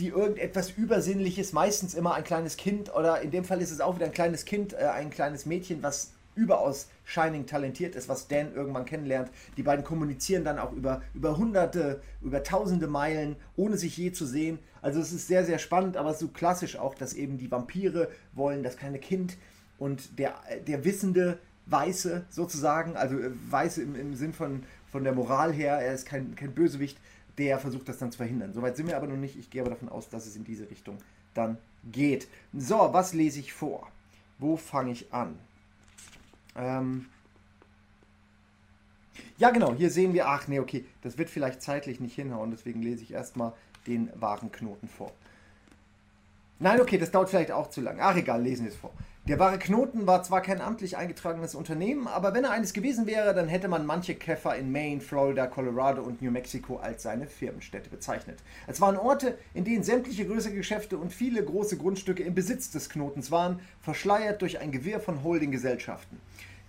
die 0.00 0.08
irgendetwas 0.08 0.70
Übersinnliches, 0.70 1.52
meistens 1.52 1.94
immer 1.94 2.14
ein 2.14 2.24
kleines 2.24 2.56
Kind, 2.56 2.92
oder 2.94 3.20
in 3.20 3.30
dem 3.30 3.44
Fall 3.44 3.60
ist 3.60 3.70
es 3.70 3.80
auch 3.80 3.96
wieder 3.96 4.06
ein 4.06 4.12
kleines 4.12 4.46
Kind, 4.46 4.72
äh, 4.72 4.86
ein 4.86 5.10
kleines 5.10 5.46
Mädchen, 5.46 5.82
was 5.82 6.12
überaus 6.34 6.88
Shining 7.04 7.44
talentiert 7.46 7.94
ist, 7.94 8.08
was 8.08 8.28
Dan 8.28 8.54
irgendwann 8.54 8.86
kennenlernt. 8.86 9.30
Die 9.56 9.62
beiden 9.62 9.84
kommunizieren 9.84 10.44
dann 10.44 10.58
auch 10.58 10.72
über, 10.72 11.02
über 11.12 11.36
hunderte, 11.36 12.00
über 12.22 12.42
tausende 12.42 12.86
Meilen, 12.86 13.36
ohne 13.56 13.76
sich 13.76 13.96
je 13.96 14.12
zu 14.12 14.24
sehen. 14.24 14.58
Also 14.80 15.00
es 15.00 15.12
ist 15.12 15.26
sehr, 15.26 15.44
sehr 15.44 15.58
spannend, 15.58 15.96
aber 15.96 16.14
so 16.14 16.28
klassisch 16.28 16.76
auch, 16.76 16.94
dass 16.94 17.12
eben 17.12 17.36
die 17.36 17.50
Vampire 17.50 18.08
wollen 18.32 18.62
das 18.62 18.76
kleine 18.76 18.98
Kind 18.98 19.36
und 19.78 20.18
der, 20.18 20.34
der 20.66 20.84
wissende 20.84 21.38
Weiße 21.66 22.24
sozusagen, 22.30 22.96
also 22.96 23.18
äh, 23.18 23.30
Weiße 23.50 23.82
im, 23.82 23.94
im 23.94 24.14
Sinn 24.14 24.32
von, 24.32 24.62
von 24.90 25.04
der 25.04 25.12
Moral 25.12 25.52
her, 25.52 25.78
er 25.78 25.92
ist 25.92 26.06
kein, 26.06 26.34
kein 26.36 26.52
Bösewicht, 26.52 26.96
der 27.38 27.58
versucht 27.58 27.88
das 27.88 27.98
dann 27.98 28.12
zu 28.12 28.18
verhindern. 28.18 28.52
Soweit 28.52 28.76
sind 28.76 28.86
wir 28.86 28.96
aber 28.96 29.06
noch 29.06 29.16
nicht. 29.16 29.36
Ich 29.36 29.50
gehe 29.50 29.62
aber 29.62 29.70
davon 29.70 29.88
aus, 29.88 30.08
dass 30.08 30.26
es 30.26 30.36
in 30.36 30.44
diese 30.44 30.70
Richtung 30.70 30.98
dann 31.34 31.58
geht. 31.90 32.28
So, 32.52 32.92
was 32.92 33.14
lese 33.14 33.40
ich 33.40 33.52
vor? 33.52 33.88
Wo 34.38 34.56
fange 34.56 34.92
ich 34.92 35.12
an? 35.12 35.38
Ähm 36.56 37.06
ja, 39.38 39.50
genau, 39.50 39.74
hier 39.74 39.90
sehen 39.90 40.12
wir, 40.12 40.28
ach 40.28 40.48
nee, 40.48 40.60
okay, 40.60 40.84
das 41.02 41.18
wird 41.18 41.30
vielleicht 41.30 41.62
zeitlich 41.62 42.00
nicht 42.00 42.14
hinhauen, 42.14 42.50
deswegen 42.50 42.82
lese 42.82 43.02
ich 43.02 43.12
erstmal 43.12 43.52
den 43.86 44.10
wahren 44.20 44.52
Knoten 44.52 44.88
vor. 44.88 45.12
Nein, 46.58 46.80
okay, 46.80 46.98
das 46.98 47.10
dauert 47.10 47.30
vielleicht 47.30 47.50
auch 47.50 47.70
zu 47.70 47.80
lang. 47.80 47.98
Ach 48.00 48.14
egal, 48.16 48.42
lesen 48.42 48.64
wir 48.64 48.72
es 48.72 48.76
vor. 48.76 48.92
Der 49.28 49.38
wahre 49.38 49.58
Knoten 49.58 50.06
war 50.06 50.22
zwar 50.22 50.40
kein 50.40 50.60
amtlich 50.60 50.96
eingetragenes 50.96 51.54
Unternehmen, 51.54 52.08
aber 52.08 52.34
wenn 52.34 52.44
er 52.44 52.50
eines 52.50 52.72
gewesen 52.72 53.06
wäre, 53.06 53.34
dann 53.34 53.48
hätte 53.48 53.68
man 53.68 53.86
manche 53.86 54.14
Käfer 54.14 54.56
in 54.56 54.72
Maine, 54.72 55.00
Florida, 55.00 55.46
Colorado 55.46 56.02
und 56.02 56.22
New 56.22 56.30
Mexico 56.30 56.78
als 56.78 57.02
seine 57.02 57.26
Firmenstädte 57.26 57.90
bezeichnet. 57.90 58.38
Es 58.66 58.80
waren 58.80 58.96
Orte, 58.96 59.38
in 59.52 59.64
denen 59.64 59.84
sämtliche 59.84 60.26
größere 60.26 60.54
Geschäfte 60.54 60.96
und 60.96 61.12
viele 61.12 61.44
große 61.44 61.76
Grundstücke 61.76 62.22
im 62.22 62.34
Besitz 62.34 62.70
des 62.70 62.88
Knotens 62.88 63.30
waren, 63.30 63.60
verschleiert 63.80 64.40
durch 64.42 64.58
ein 64.58 64.72
Gewirr 64.72 65.00
von 65.00 65.22
Holdinggesellschaften. 65.22 66.18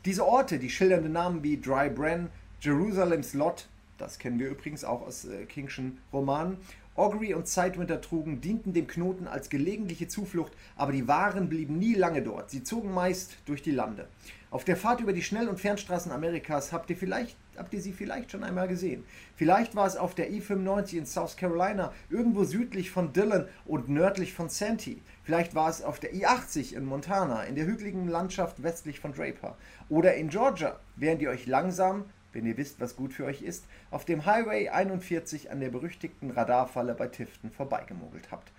Diese 0.06 0.28
Orte, 0.28 0.60
die 0.60 0.70
schildernde 0.70 1.10
Namen 1.10 1.44
wie 1.44 1.60
Dry 1.60 1.90
Bren, 1.90 2.30
Jerusalem's 2.60 3.34
Lot, 3.34 3.70
das 3.98 4.20
kennen 4.20 4.40
wir 4.40 4.50
übrigens 4.50 4.84
auch 4.84 5.02
aus 5.02 5.26
äh, 5.26 5.46
Kingschen 5.46 6.00
Romanen, 6.12 6.58
Augury 7.02 7.34
und 7.34 7.48
Sidewinter 7.48 8.00
trugen, 8.00 8.42
dienten 8.42 8.74
dem 8.74 8.86
Knoten 8.86 9.28
als 9.28 9.50
gelegentliche 9.50 10.08
Zuflucht, 10.08 10.52
aber 10.76 10.92
die 10.92 11.08
Waren 11.08 11.50
blieben 11.50 11.80
nie 11.80 11.96
lange 11.96 12.22
dort. 12.22 12.52
Sie 12.52 12.62
zogen 12.62 12.94
meist 12.94 13.38
durch 13.48 13.64
die 13.64 13.72
Lande. 13.72 14.08
Auf 14.52 14.66
der 14.66 14.78
Fahrt 14.78 15.02
über 15.02 15.12
die 15.12 15.24
Schnell- 15.24 15.50
und 15.50 15.60
Fernstraßen 15.60 16.12
Amerikas 16.12 16.72
habt 16.72 16.92
ihr, 16.92 16.96
vielleicht, 16.96 17.38
habt 17.58 17.74
ihr 17.74 17.82
sie 17.82 17.92
vielleicht 17.92 18.30
schon 18.30 18.44
einmal 18.44 18.68
gesehen. 18.68 19.04
Vielleicht 19.36 19.76
war 19.76 19.88
es 19.88 19.98
auf 19.98 20.14
der 20.14 20.30
I-95 20.30 20.98
in 21.00 21.06
South 21.08 21.38
Carolina, 21.38 21.92
irgendwo 22.12 22.44
südlich 22.44 22.92
von 22.92 23.14
Dillon 23.14 23.46
und 23.66 23.90
nördlich 23.90 24.34
von 24.34 24.50
Santee. 24.50 25.02
Vielleicht 25.24 25.56
war 25.56 25.72
es 25.72 25.82
auf 25.82 26.00
der 26.00 26.14
I-80 26.14 26.76
in 26.76 26.86
Montana, 26.86 27.46
in 27.46 27.56
der 27.56 27.66
hügeligen 27.66 28.10
Landschaft 28.10 28.62
westlich 28.62 29.00
von 29.00 29.14
Draper. 29.14 29.58
Oder 29.90 30.14
in 30.14 30.30
Georgia, 30.30 30.80
während 30.98 31.24
ihr 31.24 31.32
euch 31.32 31.48
langsam 31.48 32.06
wenn 32.34 32.46
ihr 32.46 32.58
wisst, 32.58 32.80
was 32.80 32.96
gut 32.96 33.14
für 33.14 33.26
euch 33.26 33.42
ist, 33.42 33.66
auf 33.90 34.06
dem 34.06 34.26
Highway 34.26 34.70
41 34.70 35.52
an 35.52 35.60
der 35.60 35.70
berüchtigten 35.70 36.32
Radarfalle 36.32 36.94
bei 36.94 37.08
Tifton 37.08 37.52
vorbeigemogelt 37.52 38.32
habt. 38.32 38.52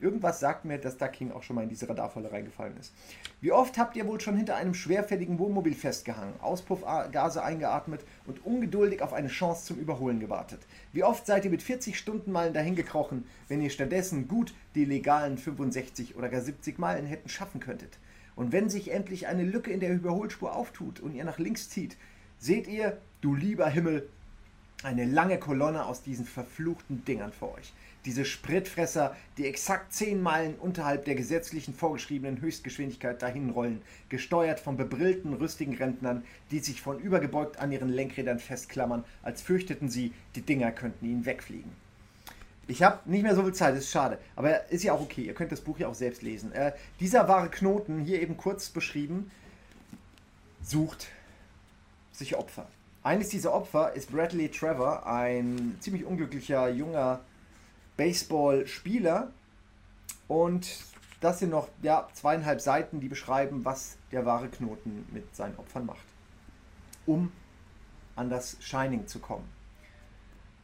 Irgendwas 0.00 0.38
sagt 0.38 0.64
mir, 0.64 0.78
dass 0.78 0.96
da 0.96 1.08
King 1.08 1.32
auch 1.32 1.42
schon 1.42 1.56
mal 1.56 1.62
in 1.62 1.68
diese 1.68 1.88
Radarfalle 1.88 2.30
reingefallen 2.30 2.76
ist. 2.78 2.92
Wie 3.40 3.50
oft 3.50 3.76
habt 3.78 3.96
ihr 3.96 4.06
wohl 4.06 4.20
schon 4.20 4.36
hinter 4.36 4.54
einem 4.54 4.74
schwerfälligen 4.74 5.40
Wohnmobil 5.40 5.74
festgehangen, 5.74 6.38
Auspuffgase 6.40 7.42
eingeatmet 7.42 8.02
und 8.24 8.46
ungeduldig 8.46 9.02
auf 9.02 9.12
eine 9.12 9.26
Chance 9.26 9.64
zum 9.64 9.78
Überholen 9.78 10.20
gewartet? 10.20 10.60
Wie 10.92 11.02
oft 11.02 11.26
seid 11.26 11.44
ihr 11.44 11.50
mit 11.50 11.62
40 11.62 11.98
Stundenmeilen 11.98 12.54
dahin 12.54 12.76
gekrochen, 12.76 13.26
wenn 13.48 13.60
ihr 13.60 13.70
stattdessen 13.70 14.28
gut 14.28 14.54
die 14.76 14.84
legalen 14.84 15.36
65 15.36 16.14
oder 16.14 16.28
gar 16.28 16.42
70 16.42 16.78
Meilen 16.78 17.06
hätten 17.06 17.28
schaffen 17.28 17.58
könntet? 17.58 17.98
Und 18.36 18.52
wenn 18.52 18.70
sich 18.70 18.92
endlich 18.92 19.26
eine 19.26 19.42
Lücke 19.42 19.72
in 19.72 19.80
der 19.80 19.92
Überholspur 19.92 20.54
auftut 20.54 21.00
und 21.00 21.12
ihr 21.12 21.24
nach 21.24 21.40
links 21.40 21.70
zieht, 21.70 21.96
seht 22.38 22.66
ihr, 22.68 22.98
du 23.20 23.34
lieber 23.34 23.68
Himmel, 23.68 24.08
eine 24.84 25.04
lange 25.04 25.38
Kolonne 25.38 25.84
aus 25.86 26.02
diesen 26.02 26.24
verfluchten 26.24 27.04
Dingern 27.04 27.32
vor 27.32 27.54
euch. 27.54 27.72
Diese 28.04 28.24
Spritfresser, 28.24 29.16
die 29.36 29.46
exakt 29.46 29.92
zehn 29.92 30.22
Meilen 30.22 30.54
unterhalb 30.54 31.04
der 31.04 31.16
gesetzlichen 31.16 31.74
vorgeschriebenen 31.74 32.40
Höchstgeschwindigkeit 32.40 33.20
dahinrollen, 33.20 33.82
gesteuert 34.08 34.60
von 34.60 34.76
bebrillten, 34.76 35.34
rüstigen 35.34 35.76
Rentnern, 35.76 36.24
die 36.52 36.60
sich 36.60 36.80
von 36.80 37.00
übergebeugt 37.00 37.58
an 37.58 37.72
ihren 37.72 37.88
Lenkrädern 37.88 38.38
festklammern, 38.38 39.04
als 39.22 39.42
fürchteten 39.42 39.88
sie, 39.88 40.12
die 40.36 40.42
Dinger 40.42 40.70
könnten 40.70 41.04
ihnen 41.04 41.26
wegfliegen. 41.26 41.72
Ich 42.68 42.82
habe 42.82 43.00
nicht 43.10 43.22
mehr 43.22 43.34
so 43.34 43.42
viel 43.42 43.54
Zeit, 43.54 43.74
ist 43.76 43.90
schade, 43.90 44.18
aber 44.36 44.70
ist 44.70 44.84
ja 44.84 44.92
auch 44.92 45.00
okay, 45.00 45.22
ihr 45.22 45.34
könnt 45.34 45.50
das 45.50 45.62
Buch 45.62 45.78
ja 45.78 45.88
auch 45.88 45.94
selbst 45.94 46.22
lesen. 46.22 46.52
Äh, 46.52 46.72
dieser 47.00 47.26
wahre 47.26 47.48
Knoten, 47.48 47.98
hier 47.98 48.22
eben 48.22 48.36
kurz 48.36 48.68
beschrieben, 48.68 49.30
sucht 50.62 51.08
sich 52.18 52.36
Opfer. 52.36 52.66
Eines 53.02 53.28
dieser 53.28 53.52
Opfer 53.52 53.92
ist 53.94 54.10
Bradley 54.10 54.50
Trevor, 54.50 55.06
ein 55.06 55.76
ziemlich 55.80 56.04
unglücklicher 56.04 56.68
junger 56.68 57.20
Baseballspieler. 57.96 59.30
Und 60.26 60.84
das 61.20 61.38
sind 61.38 61.50
noch 61.50 61.68
ja, 61.82 62.08
zweieinhalb 62.12 62.60
Seiten, 62.60 63.00
die 63.00 63.08
beschreiben, 63.08 63.64
was 63.64 63.96
der 64.12 64.26
wahre 64.26 64.48
Knoten 64.48 65.06
mit 65.12 65.34
seinen 65.34 65.56
Opfern 65.58 65.86
macht. 65.86 66.04
Um 67.06 67.32
an 68.16 68.28
das 68.28 68.56
Shining 68.60 69.06
zu 69.06 69.20
kommen. 69.20 69.48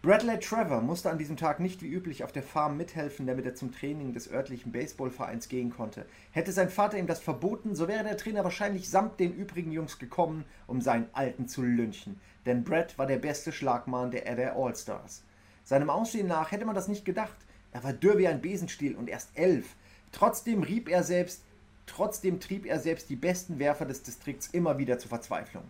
Bradley 0.05 0.39
Trevor 0.39 0.83
musste 0.83 1.11
an 1.11 1.17
diesem 1.17 1.39
Tag 1.39 1.61
nicht 1.61 1.81
wie 1.81 1.89
üblich 1.89 2.25
auf 2.25 2.31
der 2.31 2.43
Farm 2.43 2.77
mithelfen, 2.77 3.27
damit 3.27 3.47
er 3.47 3.55
zum 3.55 3.73
Training 3.73 4.13
des 4.13 4.31
örtlichen 4.31 4.71
Baseballvereins 4.71 5.49
gehen 5.49 5.71
konnte. 5.71 6.05
Hätte 6.31 6.53
sein 6.53 6.69
Vater 6.69 6.99
ihm 6.99 7.07
das 7.07 7.21
verboten, 7.21 7.75
so 7.75 7.89
wäre 7.89 8.05
der 8.05 8.19
Trainer 8.19 8.45
wahrscheinlich 8.45 8.91
samt 8.91 9.19
den 9.19 9.33
übrigen 9.33 9.73
Jungs 9.73 9.99
gekommen, 9.99 10.45
um 10.67 10.83
seinen 10.83 11.09
Alten 11.15 11.49
zu 11.49 11.63
lynchen. 11.63 12.21
Denn 12.45 12.65
Brad 12.65 12.99
war 12.99 13.07
der 13.07 13.17
beste 13.17 13.51
Schlagmann 13.51 14.11
der 14.11 14.31
Adder 14.31 14.57
All-Stars. 14.57 15.23
Seinem 15.65 15.89
Aussehen 15.89 16.27
nach 16.27 16.53
hätte 16.53 16.67
man 16.67 16.75
das 16.75 16.89
nicht 16.89 17.07
gedacht. 17.07 17.39
Er 17.73 17.83
war 17.83 17.95
dürr 17.95 18.19
wie 18.19 18.29
ein 18.29 18.43
Besenstiel 18.43 18.97
und 18.97 19.09
erst 19.09 19.31
elf. 19.39 19.75
Trotzdem 20.13 20.63
rieb 20.65 20.91
er 20.91 21.03
selbst, 21.03 21.45
trotzdem 21.87 22.41
trieb 22.41 22.67
er 22.67 22.79
selbst 22.79 23.09
die 23.09 23.17
besten 23.17 23.59
Werfer 23.59 23.87
des 23.87 24.03
Distrikts 24.03 24.49
immer 24.49 24.77
wieder 24.77 24.99
zur 24.99 25.09
Verzweiflung. 25.09 25.65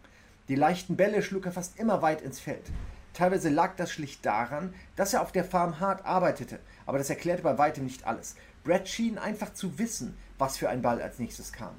Die 0.48 0.56
leichten 0.56 0.96
Bälle 0.96 1.22
schlug 1.22 1.46
er 1.46 1.52
fast 1.52 1.78
immer 1.78 2.02
weit 2.02 2.20
ins 2.20 2.40
Feld. 2.40 2.72
Teilweise 3.14 3.48
lag 3.48 3.76
das 3.76 3.92
schlicht 3.92 4.26
daran, 4.26 4.74
dass 4.96 5.14
er 5.14 5.22
auf 5.22 5.30
der 5.30 5.44
Farm 5.44 5.78
hart 5.78 6.04
arbeitete, 6.04 6.58
aber 6.84 6.98
das 6.98 7.10
erklärte 7.10 7.44
bei 7.44 7.56
weitem 7.56 7.84
nicht 7.84 8.06
alles. 8.06 8.34
Brad 8.64 8.88
schien 8.88 9.18
einfach 9.18 9.54
zu 9.54 9.78
wissen, 9.78 10.16
was 10.36 10.56
für 10.56 10.68
ein 10.68 10.82
Ball 10.82 11.00
als 11.00 11.20
nächstes 11.20 11.52
kam. 11.52 11.76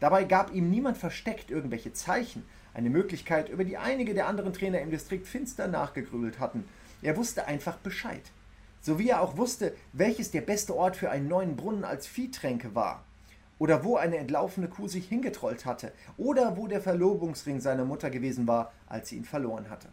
Dabei 0.00 0.24
gab 0.24 0.54
ihm 0.54 0.70
niemand 0.70 0.96
versteckt 0.96 1.50
irgendwelche 1.50 1.92
Zeichen, 1.92 2.44
eine 2.72 2.88
Möglichkeit, 2.88 3.50
über 3.50 3.64
die 3.64 3.76
einige 3.76 4.14
der 4.14 4.28
anderen 4.28 4.54
Trainer 4.54 4.80
im 4.80 4.90
Distrikt 4.90 5.26
finster 5.26 5.68
nachgegrübelt 5.68 6.38
hatten. 6.38 6.64
Er 7.02 7.16
wusste 7.16 7.46
einfach 7.46 7.76
Bescheid. 7.76 8.22
So 8.80 8.98
wie 8.98 9.10
er 9.10 9.20
auch 9.20 9.36
wusste, 9.36 9.74
welches 9.92 10.30
der 10.30 10.40
beste 10.40 10.74
Ort 10.74 10.96
für 10.96 11.10
einen 11.10 11.28
neuen 11.28 11.56
Brunnen 11.56 11.84
als 11.84 12.06
Viehtränke 12.06 12.74
war. 12.74 13.04
Oder 13.58 13.84
wo 13.84 13.96
eine 13.96 14.16
entlaufene 14.16 14.68
Kuh 14.68 14.88
sich 14.88 15.08
hingetrollt 15.08 15.66
hatte. 15.66 15.92
Oder 16.16 16.56
wo 16.56 16.68
der 16.68 16.80
Verlobungsring 16.80 17.60
seiner 17.60 17.84
Mutter 17.84 18.08
gewesen 18.08 18.46
war, 18.46 18.72
als 18.86 19.08
sie 19.08 19.16
ihn 19.16 19.24
verloren 19.24 19.68
hatte. 19.68 19.88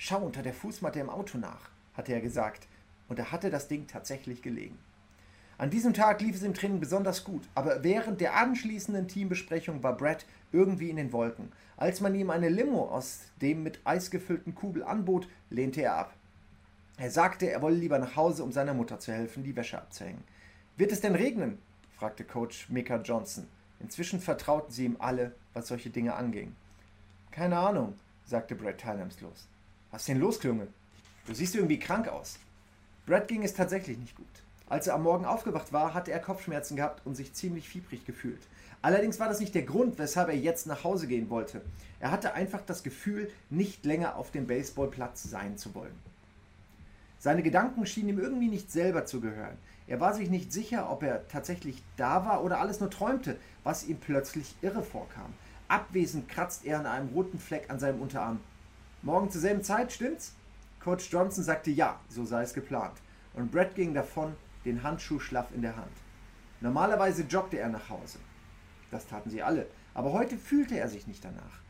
Schau 0.00 0.20
unter 0.20 0.42
der 0.42 0.54
Fußmatte 0.54 1.00
im 1.00 1.10
Auto 1.10 1.38
nach, 1.38 1.70
hatte 1.94 2.12
er 2.12 2.20
gesagt, 2.20 2.68
und 3.08 3.18
er 3.18 3.32
hatte 3.32 3.50
das 3.50 3.66
Ding 3.66 3.88
tatsächlich 3.88 4.42
gelegen. 4.42 4.78
An 5.58 5.70
diesem 5.70 5.92
Tag 5.92 6.20
lief 6.20 6.36
es 6.36 6.44
im 6.44 6.54
Training 6.54 6.78
besonders 6.78 7.24
gut, 7.24 7.42
aber 7.56 7.82
während 7.82 8.20
der 8.20 8.36
anschließenden 8.36 9.08
Teambesprechung 9.08 9.82
war 9.82 9.96
Brad 9.96 10.24
irgendwie 10.52 10.88
in 10.88 10.96
den 10.96 11.12
Wolken. 11.12 11.50
Als 11.76 12.00
man 12.00 12.14
ihm 12.14 12.30
eine 12.30 12.48
Limo 12.48 12.84
aus 12.88 13.22
dem 13.42 13.64
mit 13.64 13.80
Eis 13.84 14.12
gefüllten 14.12 14.54
Kugel 14.54 14.84
anbot, 14.84 15.28
lehnte 15.50 15.82
er 15.82 15.96
ab. 15.96 16.14
Er 16.96 17.10
sagte, 17.10 17.50
er 17.50 17.60
wolle 17.60 17.74
lieber 17.74 17.98
nach 17.98 18.14
Hause, 18.14 18.44
um 18.44 18.52
seiner 18.52 18.74
Mutter 18.74 19.00
zu 19.00 19.12
helfen, 19.12 19.42
die 19.42 19.56
Wäsche 19.56 19.78
abzuhängen. 19.78 20.22
Wird 20.76 20.92
es 20.92 21.00
denn 21.00 21.16
regnen? 21.16 21.58
fragte 21.96 22.22
Coach 22.22 22.68
Mika 22.68 22.98
Johnson. 22.98 23.48
Inzwischen 23.80 24.20
vertrauten 24.20 24.70
sie 24.70 24.84
ihm 24.84 24.96
alle, 25.00 25.34
was 25.54 25.66
solche 25.66 25.90
Dinge 25.90 26.14
anging. 26.14 26.54
Keine 27.32 27.58
Ahnung, 27.58 27.94
sagte 28.24 28.54
Brad 28.54 28.78
teilnahmslos. 28.78 29.48
Was 29.90 30.02
ist 30.02 30.08
denn 30.08 30.20
los, 30.20 30.38
Klunge? 30.38 30.68
Du 31.26 31.34
siehst 31.34 31.54
irgendwie 31.54 31.78
krank 31.78 32.08
aus. 32.08 32.38
Brad 33.06 33.26
ging 33.26 33.42
es 33.42 33.54
tatsächlich 33.54 33.96
nicht 33.98 34.16
gut. 34.16 34.26
Als 34.68 34.86
er 34.86 34.94
am 34.94 35.02
Morgen 35.02 35.24
aufgewacht 35.24 35.72
war, 35.72 35.94
hatte 35.94 36.12
er 36.12 36.20
Kopfschmerzen 36.20 36.76
gehabt 36.76 37.06
und 37.06 37.14
sich 37.14 37.32
ziemlich 37.32 37.68
fiebrig 37.68 38.04
gefühlt. 38.04 38.40
Allerdings 38.82 39.18
war 39.18 39.28
das 39.28 39.40
nicht 39.40 39.54
der 39.54 39.62
Grund, 39.62 39.98
weshalb 39.98 40.28
er 40.28 40.36
jetzt 40.36 40.66
nach 40.66 40.84
Hause 40.84 41.06
gehen 41.06 41.30
wollte. 41.30 41.62
Er 42.00 42.10
hatte 42.10 42.34
einfach 42.34 42.60
das 42.66 42.82
Gefühl, 42.82 43.30
nicht 43.48 43.84
länger 43.86 44.16
auf 44.16 44.30
dem 44.30 44.46
Baseballplatz 44.46 45.22
sein 45.22 45.56
zu 45.56 45.74
wollen. 45.74 45.94
Seine 47.18 47.42
Gedanken 47.42 47.86
schienen 47.86 48.10
ihm 48.10 48.18
irgendwie 48.18 48.48
nicht 48.48 48.70
selber 48.70 49.06
zu 49.06 49.20
gehören. 49.20 49.56
Er 49.86 50.00
war 50.00 50.14
sich 50.14 50.28
nicht 50.28 50.52
sicher, 50.52 50.90
ob 50.90 51.02
er 51.02 51.26
tatsächlich 51.28 51.82
da 51.96 52.26
war 52.26 52.44
oder 52.44 52.60
alles 52.60 52.78
nur 52.78 52.90
träumte, 52.90 53.36
was 53.64 53.86
ihm 53.86 53.96
plötzlich 53.96 54.54
irre 54.60 54.82
vorkam. 54.82 55.32
Abwesend 55.66 56.28
kratzt 56.28 56.64
er 56.64 56.78
an 56.78 56.86
einem 56.86 57.08
roten 57.08 57.40
Fleck 57.40 57.70
an 57.70 57.80
seinem 57.80 58.00
Unterarm. 58.00 58.38
Morgen 59.02 59.30
zur 59.30 59.40
selben 59.40 59.62
Zeit, 59.62 59.92
stimmt's? 59.92 60.34
Coach 60.80 61.08
Johnson 61.12 61.44
sagte 61.44 61.70
ja, 61.70 62.00
so 62.08 62.24
sei 62.24 62.42
es 62.42 62.52
geplant. 62.52 62.94
Und 63.32 63.52
Brett 63.52 63.76
ging 63.76 63.94
davon, 63.94 64.34
den 64.64 64.82
Handschuh 64.82 65.20
schlaff 65.20 65.54
in 65.54 65.62
der 65.62 65.76
Hand. 65.76 65.92
Normalerweise 66.60 67.22
joggte 67.22 67.60
er 67.60 67.68
nach 67.68 67.88
Hause. 67.90 68.18
Das 68.90 69.06
taten 69.06 69.30
sie 69.30 69.40
alle, 69.40 69.66
aber 69.94 70.12
heute 70.12 70.36
fühlte 70.36 70.76
er 70.76 70.88
sich 70.88 71.06
nicht 71.06 71.24
danach. 71.24 71.60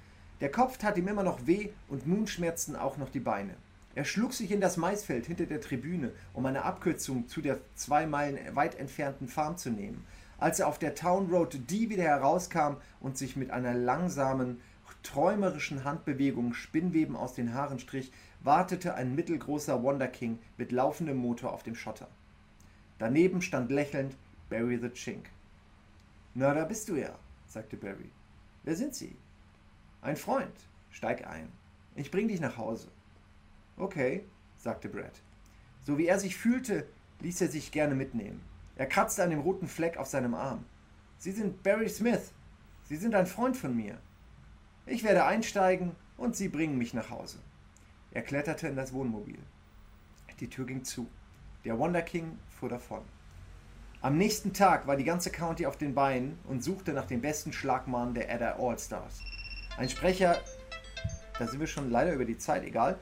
Der 0.40 0.50
Kopf 0.50 0.78
tat 0.78 0.96
ihm 0.96 1.06
immer 1.06 1.22
noch 1.22 1.46
weh 1.46 1.68
und 1.88 2.06
nun 2.06 2.26
schmerzten 2.26 2.76
auch 2.76 2.96
noch 2.96 3.10
die 3.10 3.20
Beine. 3.20 3.54
Er 3.94 4.06
schlug 4.06 4.32
sich 4.32 4.50
in 4.50 4.62
das 4.62 4.78
Maisfeld 4.78 5.26
hinter 5.26 5.44
der 5.44 5.60
Tribüne, 5.60 6.12
um 6.32 6.46
eine 6.46 6.62
Abkürzung 6.62 7.28
zu 7.28 7.42
der 7.42 7.58
zwei 7.74 8.06
Meilen 8.06 8.38
weit 8.56 8.76
entfernten 8.76 9.28
Farm 9.28 9.58
zu 9.58 9.70
nehmen. 9.70 10.06
Als 10.38 10.60
er 10.60 10.68
auf 10.68 10.78
der 10.78 10.94
Town 10.94 11.30
Road 11.30 11.70
D 11.70 11.90
wieder 11.90 12.04
herauskam 12.04 12.76
und 13.00 13.18
sich 13.18 13.36
mit 13.36 13.50
einer 13.50 13.74
langsamen, 13.74 14.60
träumerischen 15.02 15.84
Handbewegungen 15.84 16.54
Spinnweben 16.54 17.16
aus 17.16 17.34
den 17.34 17.54
Haaren 17.54 17.78
strich, 17.78 18.12
wartete 18.40 18.94
ein 18.94 19.14
mittelgroßer 19.14 19.82
Wonder 19.82 20.08
King 20.08 20.38
mit 20.56 20.72
laufendem 20.72 21.16
Motor 21.16 21.52
auf 21.52 21.62
dem 21.62 21.74
Schotter. 21.74 22.08
Daneben 22.98 23.42
stand 23.42 23.70
lächelnd 23.70 24.16
Barry 24.50 24.78
the 24.78 24.90
Chink. 24.90 25.30
Na, 26.34 26.54
da 26.54 26.64
bist 26.64 26.88
du 26.88 26.96
ja, 26.96 27.18
sagte 27.46 27.76
Barry. 27.76 28.10
Wer 28.64 28.76
sind 28.76 28.94
Sie? 28.94 29.16
Ein 30.02 30.16
Freund. 30.16 30.52
Steig 30.90 31.26
ein. 31.26 31.52
Ich 31.96 32.10
bring 32.10 32.28
dich 32.28 32.40
nach 32.40 32.56
Hause. 32.56 32.88
Okay, 33.76 34.24
sagte 34.56 34.88
Brad. 34.88 35.22
So 35.82 35.98
wie 35.98 36.06
er 36.06 36.18
sich 36.18 36.36
fühlte, 36.36 36.86
ließ 37.20 37.40
er 37.40 37.48
sich 37.48 37.72
gerne 37.72 37.94
mitnehmen. 37.94 38.40
Er 38.76 38.86
kratzte 38.86 39.22
an 39.22 39.30
dem 39.30 39.40
roten 39.40 39.68
Fleck 39.68 39.96
auf 39.96 40.06
seinem 40.06 40.34
Arm. 40.34 40.64
Sie 41.18 41.32
sind 41.32 41.62
Barry 41.62 41.88
Smith. 41.88 42.32
Sie 42.84 42.96
sind 42.96 43.14
ein 43.14 43.26
Freund 43.26 43.56
von 43.56 43.74
mir. 43.74 43.98
Ich 44.90 45.04
werde 45.04 45.26
einsteigen 45.26 45.92
und 46.16 46.34
Sie 46.34 46.48
bringen 46.48 46.78
mich 46.78 46.94
nach 46.94 47.10
Hause. 47.10 47.38
Er 48.10 48.22
kletterte 48.22 48.68
in 48.68 48.76
das 48.76 48.94
Wohnmobil. 48.94 49.38
Die 50.40 50.48
Tür 50.48 50.64
ging 50.64 50.82
zu. 50.82 51.10
Der 51.66 51.78
Wonder 51.78 52.00
King 52.00 52.38
fuhr 52.48 52.70
davon. 52.70 53.02
Am 54.00 54.16
nächsten 54.16 54.54
Tag 54.54 54.86
war 54.86 54.96
die 54.96 55.04
ganze 55.04 55.30
County 55.30 55.66
auf 55.66 55.76
den 55.76 55.94
Beinen 55.94 56.38
und 56.44 56.64
suchte 56.64 56.94
nach 56.94 57.04
dem 57.04 57.20
besten 57.20 57.52
Schlagmann 57.52 58.14
der 58.14 58.32
Adder 58.32 58.58
All-Stars. 58.58 59.20
Ein 59.76 59.90
Sprecher, 59.90 60.38
da 61.38 61.46
sind 61.46 61.60
wir 61.60 61.66
schon 61.66 61.90
leider 61.90 62.14
über 62.14 62.24
die 62.24 62.38
Zeit, 62.38 62.64
egal. 62.64 62.96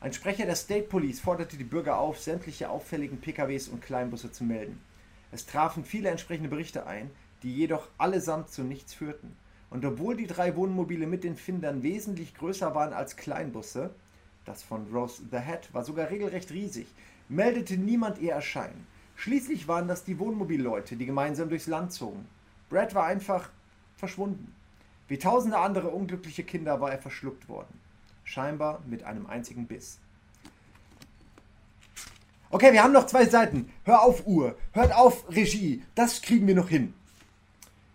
Ein 0.00 0.12
Sprecher 0.12 0.46
der 0.46 0.54
State 0.54 0.86
Police 0.86 1.18
forderte 1.18 1.56
die 1.56 1.64
Bürger 1.64 1.98
auf, 1.98 2.20
sämtliche 2.20 2.70
auffälligen 2.70 3.20
PKWs 3.20 3.66
und 3.66 3.82
Kleinbusse 3.82 4.30
zu 4.30 4.44
melden. 4.44 4.80
Es 5.32 5.44
trafen 5.44 5.84
viele 5.84 6.08
entsprechende 6.08 6.50
Berichte 6.50 6.86
ein, 6.86 7.10
die 7.42 7.52
jedoch 7.52 7.88
allesamt 7.98 8.50
zu 8.50 8.62
nichts 8.62 8.94
führten. 8.94 9.36
Und 9.72 9.86
obwohl 9.86 10.14
die 10.14 10.26
drei 10.26 10.54
Wohnmobile 10.54 11.06
mit 11.06 11.24
den 11.24 11.34
Findern 11.34 11.82
wesentlich 11.82 12.34
größer 12.34 12.74
waren 12.74 12.92
als 12.92 13.16
Kleinbusse, 13.16 13.88
das 14.44 14.62
von 14.62 14.86
Rose 14.92 15.22
the 15.30 15.38
Hat 15.38 15.72
war 15.72 15.82
sogar 15.82 16.10
regelrecht 16.10 16.50
riesig, 16.50 16.86
meldete 17.30 17.78
niemand 17.78 18.18
ihr 18.18 18.32
Erscheinen. 18.32 18.86
Schließlich 19.16 19.68
waren 19.68 19.88
das 19.88 20.04
die 20.04 20.18
Wohnmobilleute, 20.18 20.96
die 20.96 21.06
gemeinsam 21.06 21.48
durchs 21.48 21.68
Land 21.68 21.94
zogen. 21.94 22.28
Brad 22.68 22.94
war 22.94 23.06
einfach 23.06 23.48
verschwunden. 23.96 24.54
Wie 25.08 25.18
tausende 25.18 25.56
andere 25.56 25.88
unglückliche 25.88 26.44
Kinder 26.44 26.82
war 26.82 26.92
er 26.92 26.98
verschluckt 26.98 27.48
worden. 27.48 27.80
Scheinbar 28.24 28.82
mit 28.86 29.04
einem 29.04 29.24
einzigen 29.26 29.66
Biss. 29.66 29.98
Okay, 32.50 32.74
wir 32.74 32.82
haben 32.82 32.92
noch 32.92 33.06
zwei 33.06 33.24
Seiten. 33.24 33.72
Hör 33.84 34.02
auf, 34.02 34.26
Uhr. 34.26 34.54
Hört 34.72 34.94
auf, 34.94 35.24
Regie. 35.30 35.82
Das 35.94 36.20
kriegen 36.20 36.46
wir 36.46 36.54
noch 36.54 36.68
hin. 36.68 36.92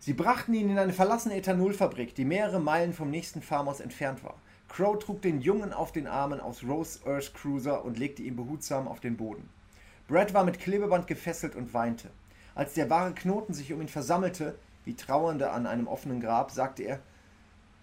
Sie 0.07 0.13
brachten 0.13 0.53
ihn 0.53 0.69
in 0.69 0.79
eine 0.79 0.93
verlassene 0.93 1.35
Ethanolfabrik, 1.35 2.15
die 2.15 2.23
mehrere 2.23 2.61
Meilen 2.61 2.93
vom 2.93 3.09
nächsten 3.09 3.41
Farmhaus 3.41 3.81
entfernt 3.81 4.23
war. 4.23 4.35
Crow 4.69 4.97
trug 4.97 5.21
den 5.21 5.41
Jungen 5.41 5.73
auf 5.73 5.91
den 5.91 6.07
Armen 6.07 6.39
aus 6.39 6.63
Rose 6.63 7.01
Earth 7.05 7.33
Cruiser 7.33 7.83
und 7.83 7.99
legte 7.99 8.23
ihn 8.23 8.37
behutsam 8.37 8.87
auf 8.87 9.01
den 9.01 9.17
Boden. 9.17 9.49
Brad 10.07 10.33
war 10.33 10.45
mit 10.45 10.61
Klebeband 10.61 11.07
gefesselt 11.07 11.57
und 11.57 11.73
weinte. 11.73 12.09
Als 12.55 12.73
der 12.73 12.89
wahre 12.89 13.13
Knoten 13.15 13.53
sich 13.53 13.73
um 13.73 13.81
ihn 13.81 13.89
versammelte, 13.89 14.57
wie 14.85 14.95
Trauernde 14.95 15.51
an 15.51 15.67
einem 15.67 15.87
offenen 15.87 16.21
Grab, 16.21 16.51
sagte 16.51 16.83
er: 16.83 17.01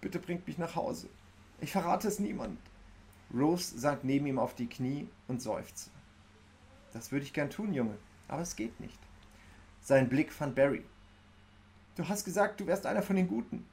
Bitte 0.01 0.17
bringt 0.17 0.47
mich 0.47 0.57
nach 0.57 0.75
Hause. 0.75 1.09
Ich 1.61 1.71
verrate 1.71 2.07
es 2.07 2.17
niemand. 2.17 2.57
Rose 3.31 3.77
sank 3.77 3.99
neben 4.01 4.25
ihm 4.25 4.39
auf 4.39 4.55
die 4.55 4.65
Knie 4.65 5.07
und 5.27 5.43
seufzte. 5.43 5.91
Das 6.91 7.11
würde 7.11 7.25
ich 7.25 7.33
gern 7.33 7.51
tun, 7.51 7.71
Junge, 7.71 7.99
aber 8.27 8.41
es 8.41 8.55
geht 8.55 8.79
nicht. 8.79 8.97
Sein 9.83 10.09
Blick 10.09 10.33
fand 10.33 10.55
Barry. 10.55 10.83
Du 11.95 12.07
hast 12.07 12.25
gesagt, 12.25 12.59
du 12.59 12.67
wärst 12.67 12.85
einer 12.85 13.01
von 13.01 13.15
den 13.15 13.27
Guten. 13.27 13.65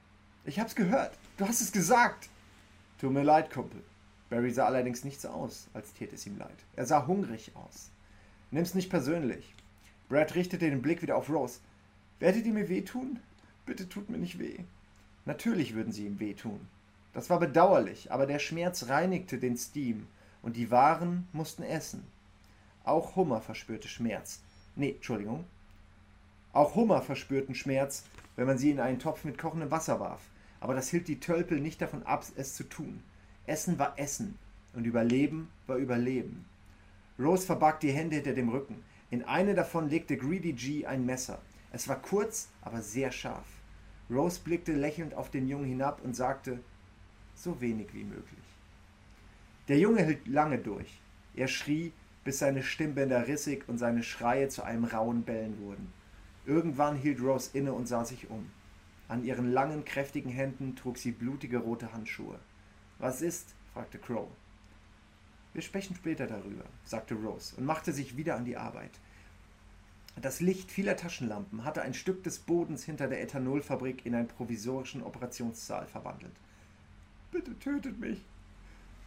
Ich 0.45 0.59
hab's 0.59 0.75
gehört. 0.75 1.17
Du 1.37 1.45
hast 1.45 1.59
es 1.59 1.73
gesagt. 1.73 2.29
Tut 2.99 3.11
mir 3.11 3.23
leid, 3.23 3.51
Kumpel. 3.51 3.83
Barry 4.29 4.51
sah 4.51 4.65
allerdings 4.65 5.03
nicht 5.03 5.19
so 5.19 5.27
aus, 5.27 5.67
als 5.73 5.93
täte 5.93 6.15
es 6.15 6.25
ihm 6.25 6.37
leid. 6.37 6.55
Er 6.77 6.85
sah 6.85 7.05
hungrig 7.05 7.51
aus. 7.55 7.91
Nimm's 8.49 8.75
nicht 8.75 8.89
persönlich. 8.89 9.53
Brad 10.07 10.35
richtete 10.35 10.69
den 10.69 10.81
Blick 10.81 11.01
wieder 11.01 11.17
auf 11.17 11.29
Rose. 11.29 11.59
Werdet 12.19 12.45
ihr 12.45 12.53
mir 12.53 12.69
wehtun? 12.69 13.19
Bitte 13.65 13.89
tut 13.89 14.09
mir 14.09 14.17
nicht 14.17 14.39
weh. 14.39 14.59
Natürlich 15.25 15.73
würden 15.73 15.91
sie 15.91 16.05
ihm 16.05 16.19
wehtun. 16.19 16.67
Das 17.13 17.29
war 17.29 17.39
bedauerlich, 17.39 18.11
aber 18.11 18.25
der 18.25 18.39
Schmerz 18.39 18.87
reinigte 18.87 19.37
den 19.37 19.57
Steam 19.57 20.07
und 20.41 20.55
die 20.55 20.71
Waren 20.71 21.27
mussten 21.33 21.63
essen. 21.63 22.03
Auch 22.85 23.15
Hummer 23.15 23.41
verspürte 23.41 23.87
Schmerz. 23.87 24.41
Nee, 24.75 24.91
Entschuldigung. 24.91 25.45
Auch 26.53 26.75
Hummer 26.75 27.01
verspürten 27.01 27.55
Schmerz, 27.55 28.03
wenn 28.35 28.45
man 28.45 28.59
sie 28.59 28.69
in 28.69 28.79
einen 28.79 28.99
Topf 28.99 29.25
mit 29.25 29.39
kochendem 29.39 29.71
Wasser 29.71 29.99
warf. 29.99 30.21
Aber 30.59 30.75
das 30.75 30.89
hielt 30.89 31.07
die 31.07 31.19
Tölpel 31.19 31.59
nicht 31.59 31.81
davon 31.81 32.03
ab, 32.03 32.23
es 32.35 32.55
zu 32.55 32.63
tun. 32.63 33.01
Essen 33.47 33.79
war 33.79 33.97
Essen 33.97 34.37
und 34.73 34.85
Überleben 34.85 35.49
war 35.65 35.77
Überleben. 35.77 36.45
Rose 37.19 37.45
verbarg 37.45 37.79
die 37.79 37.91
Hände 37.91 38.17
hinter 38.17 38.33
dem 38.33 38.49
Rücken. 38.49 38.83
In 39.09 39.23
eine 39.23 39.55
davon 39.55 39.89
legte 39.89 40.15
Greedy 40.15 40.53
G 40.53 40.85
ein 40.85 41.05
Messer. 41.05 41.39
Es 41.71 41.87
war 41.87 41.99
kurz, 41.99 42.49
aber 42.61 42.81
sehr 42.81 43.11
scharf. 43.11 43.47
Rose 44.09 44.39
blickte 44.39 44.73
lächelnd 44.73 45.15
auf 45.15 45.31
den 45.31 45.47
Jungen 45.47 45.65
hinab 45.65 46.01
und 46.03 46.15
sagte, 46.15 46.59
so 47.35 47.59
wenig 47.61 47.93
wie 47.93 48.03
möglich. 48.03 48.45
Der 49.67 49.79
Junge 49.79 50.05
hielt 50.05 50.27
lange 50.27 50.59
durch. 50.59 50.99
Er 51.35 51.47
schrie, 51.47 51.93
bis 52.23 52.39
seine 52.39 52.61
Stimmbänder 52.61 53.27
rissig 53.27 53.67
und 53.67 53.79
seine 53.79 54.03
Schreie 54.03 54.49
zu 54.49 54.63
einem 54.63 54.85
rauen 54.85 55.23
Bellen 55.23 55.59
wurden. 55.59 55.91
Irgendwann 56.45 56.97
hielt 56.97 57.21
Rose 57.21 57.49
inne 57.53 57.73
und 57.73 57.87
sah 57.87 58.03
sich 58.03 58.29
um. 58.29 58.49
An 59.07 59.23
ihren 59.23 59.51
langen, 59.51 59.85
kräftigen 59.85 60.31
Händen 60.31 60.75
trug 60.75 60.97
sie 60.97 61.11
blutige 61.11 61.59
rote 61.59 61.93
Handschuhe. 61.93 62.39
Was 62.99 63.21
ist? 63.21 63.53
fragte 63.73 63.97
Crow. 63.97 64.27
Wir 65.53 65.61
sprechen 65.61 65.95
später 65.95 66.27
darüber, 66.27 66.65
sagte 66.83 67.15
Rose 67.15 67.55
und 67.55 67.65
machte 67.65 67.93
sich 67.93 68.17
wieder 68.17 68.35
an 68.35 68.45
die 68.45 68.57
Arbeit. 68.57 68.91
Das 70.21 70.41
Licht 70.41 70.71
vieler 70.71 70.95
Taschenlampen 70.95 71.63
hatte 71.63 71.81
ein 71.81 71.93
Stück 71.93 72.23
des 72.23 72.39
Bodens 72.39 72.83
hinter 72.83 73.07
der 73.07 73.21
Ethanolfabrik 73.21 74.05
in 74.05 74.15
einen 74.15 74.27
provisorischen 74.27 75.03
Operationssaal 75.03 75.87
verwandelt. 75.87 76.35
Bitte 77.31 77.57
tötet 77.59 77.99
mich, 77.99 78.21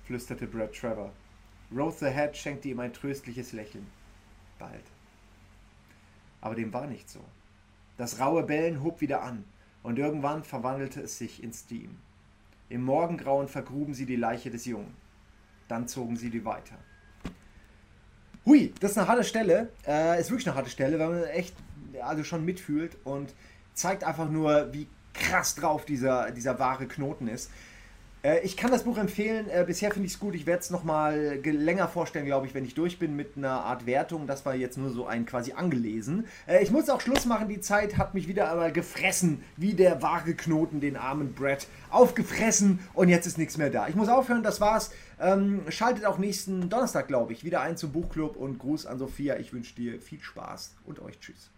flüsterte 0.05 0.47
Brad 0.47 0.73
Trevor. 0.75 1.13
Rose 1.75 1.99
the 1.99 2.13
Head 2.13 2.37
schenkte 2.37 2.69
ihm 2.69 2.81
ein 2.81 2.93
tröstliches 2.93 3.53
Lächeln. 3.53 3.87
Bald. 4.59 4.85
Aber 6.41 6.55
dem 6.55 6.73
war 6.73 6.87
nicht 6.87 7.09
so. 7.09 7.21
Das 7.97 8.21
raue 8.21 8.43
Bellen 8.43 8.83
hob 8.83 9.01
wieder 9.01 9.23
an, 9.23 9.45
und 9.87 10.01
irgendwann 10.01 10.43
verwandelte 10.43 11.01
es 11.01 11.17
sich 11.17 11.45
in 11.45 11.53
Steam. 11.53 11.99
Im 12.69 12.83
Morgengrauen 12.83 13.47
vergruben 13.47 13.95
sie 13.95 14.05
die 14.05 14.17
Leiche 14.17 14.51
des 14.51 14.65
Jungen. 14.65 14.93
Dann 15.69 15.87
zogen 15.87 16.17
sie 16.17 16.29
die 16.29 16.45
weiter. 16.45 16.75
Hui, 18.45 18.75
das 18.81 18.91
ist 18.91 18.99
eine 18.99 19.07
harte 19.07 19.23
Stelle. 19.23 19.69
Äh, 19.87 20.21
ist 20.21 20.29
wirklich 20.31 20.49
eine 20.49 20.57
harte 20.57 20.71
Stelle, 20.71 20.99
weil 20.99 21.11
man 21.11 21.23
echt 21.27 21.55
also 22.03 22.25
schon 22.25 22.45
mitfühlt 22.45 22.97
und 23.05 23.33
zeigt 23.75 24.03
einfach 24.03 24.29
nur, 24.29 24.73
wie 24.73 24.89
krass 25.15 25.55
drauf 25.55 25.85
dieser, 25.85 26.33
dieser 26.33 26.59
wahre 26.59 26.89
Knoten 26.89 27.29
ist. 27.29 27.53
Äh, 28.23 28.41
ich 28.41 28.57
kann 28.57 28.71
das 28.71 28.85
Buch 28.85 28.99
empfehlen. 28.99 29.49
Äh, 29.49 29.65
bisher 29.67 29.91
finde 29.91 30.07
ich 30.07 30.15
es 30.15 30.19
gut. 30.19 30.35
Ich 30.35 30.47
werde 30.47 30.61
es 30.61 30.71
nochmal 30.71 31.41
länger 31.45 31.89
vorstellen, 31.89 32.27
glaube 32.27 32.47
ich, 32.47 32.55
wenn 32.55 32.65
ich 32.65 32.75
durch 32.75 32.99
bin 32.99 33.17
mit 33.17 33.37
einer 33.37 33.65
Art 33.65 33.87
Wertung. 33.87 34.27
Das 34.27 34.45
war 34.45 34.55
jetzt 34.55 34.79
nur 34.79 34.91
so 34.91 35.07
ein 35.07 35.27
quasi 35.27 35.53
angelesen. 35.53 36.27
Äh, 36.47 36.63
ich 36.63 36.71
muss 36.71 36.89
auch 36.89 37.01
Schluss 37.01 37.27
machen. 37.27 37.49
Die 37.49 37.61
Zeit 37.61 37.99
hat 37.99 38.15
mich 38.15 38.29
wieder 38.29 38.51
einmal 38.51 38.73
gefressen, 38.73 39.43
wie 39.57 39.75
der 39.75 40.03
wahre 40.03 40.35
Knoten 40.35 40.81
den 40.81 40.97
armen 40.97 41.35
Brett 41.35 41.69
aufgefressen 41.91 42.81
und 42.95 43.09
jetzt 43.09 43.27
ist 43.27 43.39
nichts 43.39 43.57
mehr 43.59 43.71
da. 43.71 43.89
Ich 43.89 43.95
muss 43.95 44.09
aufhören. 44.09 44.43
Das 44.43 44.61
war's. 44.61 44.91
Ähm, 45.19 45.63
schaltet 45.69 46.05
auch 46.05 46.19
nächsten 46.19 46.69
Donnerstag, 46.69 47.09
glaube 47.09 47.33
ich, 47.33 47.45
wieder 47.45 47.63
ein 47.63 47.77
zum 47.77 47.93
Buchclub 47.93 48.37
und 48.37 48.59
Gruß 48.59 48.87
an 48.87 48.99
Sophia. 48.99 49.39
Ich 49.39 49.53
wünsche 49.53 49.75
dir 49.75 50.01
viel 50.01 50.21
Spaß 50.21 50.75
und 50.85 51.01
euch 51.01 51.19
Tschüss. 51.21 51.51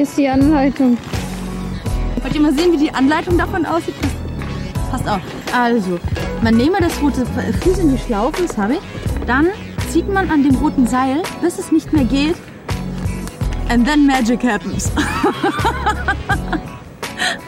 Hier 0.00 0.08
ist 0.08 0.16
die 0.16 0.28
Anleitung. 0.30 0.96
Wollt 2.22 2.34
ihr 2.34 2.40
mal 2.40 2.54
sehen, 2.54 2.72
wie 2.72 2.78
die 2.78 2.90
Anleitung 2.90 3.36
davon 3.36 3.66
aussieht? 3.66 3.94
Passt 4.90 5.06
auf. 5.06 5.20
Also, 5.52 6.00
man 6.40 6.56
nehme 6.56 6.78
das 6.80 7.02
rote 7.02 7.26
Fuß 7.26 7.76
in 7.80 7.92
die 7.92 7.98
Schlaufe, 7.98 8.44
das 8.46 8.56
habe 8.56 8.76
ich. 8.76 8.80
Dann 9.26 9.48
zieht 9.90 10.10
man 10.10 10.30
an 10.30 10.42
dem 10.42 10.54
roten 10.54 10.86
Seil, 10.86 11.22
bis 11.42 11.58
es 11.58 11.70
nicht 11.70 11.92
mehr 11.92 12.04
geht. 12.04 12.34
And 13.68 13.86
then 13.86 14.06
magic 14.06 14.42
happens. 14.42 14.90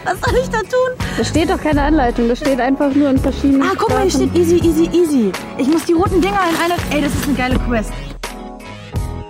Was 0.04 0.20
soll 0.20 0.38
ich 0.38 0.50
da 0.50 0.58
tun? 0.58 0.90
Da 1.16 1.24
steht 1.24 1.48
doch 1.48 1.58
keine 1.58 1.80
Anleitung, 1.80 2.28
da 2.28 2.36
steht 2.36 2.60
einfach 2.60 2.94
nur 2.94 3.08
in 3.08 3.16
verschiedenen 3.16 3.62
Ah, 3.62 3.72
guck 3.78 3.88
mal, 3.88 4.02
hier 4.02 4.10
steht 4.10 4.36
easy, 4.36 4.56
easy, 4.56 4.90
easy. 4.92 5.32
Ich 5.56 5.68
muss 5.68 5.86
die 5.86 5.94
roten 5.94 6.20
Dinger 6.20 6.40
in 6.50 6.56
eine... 6.70 6.74
Ey, 6.90 7.00
das 7.00 7.14
ist 7.14 7.24
eine 7.26 7.34
geile 7.34 7.58
Quest. 7.60 7.94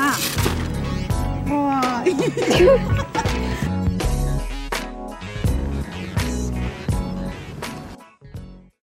Ah. 0.00 0.16
Boah. 1.46 2.02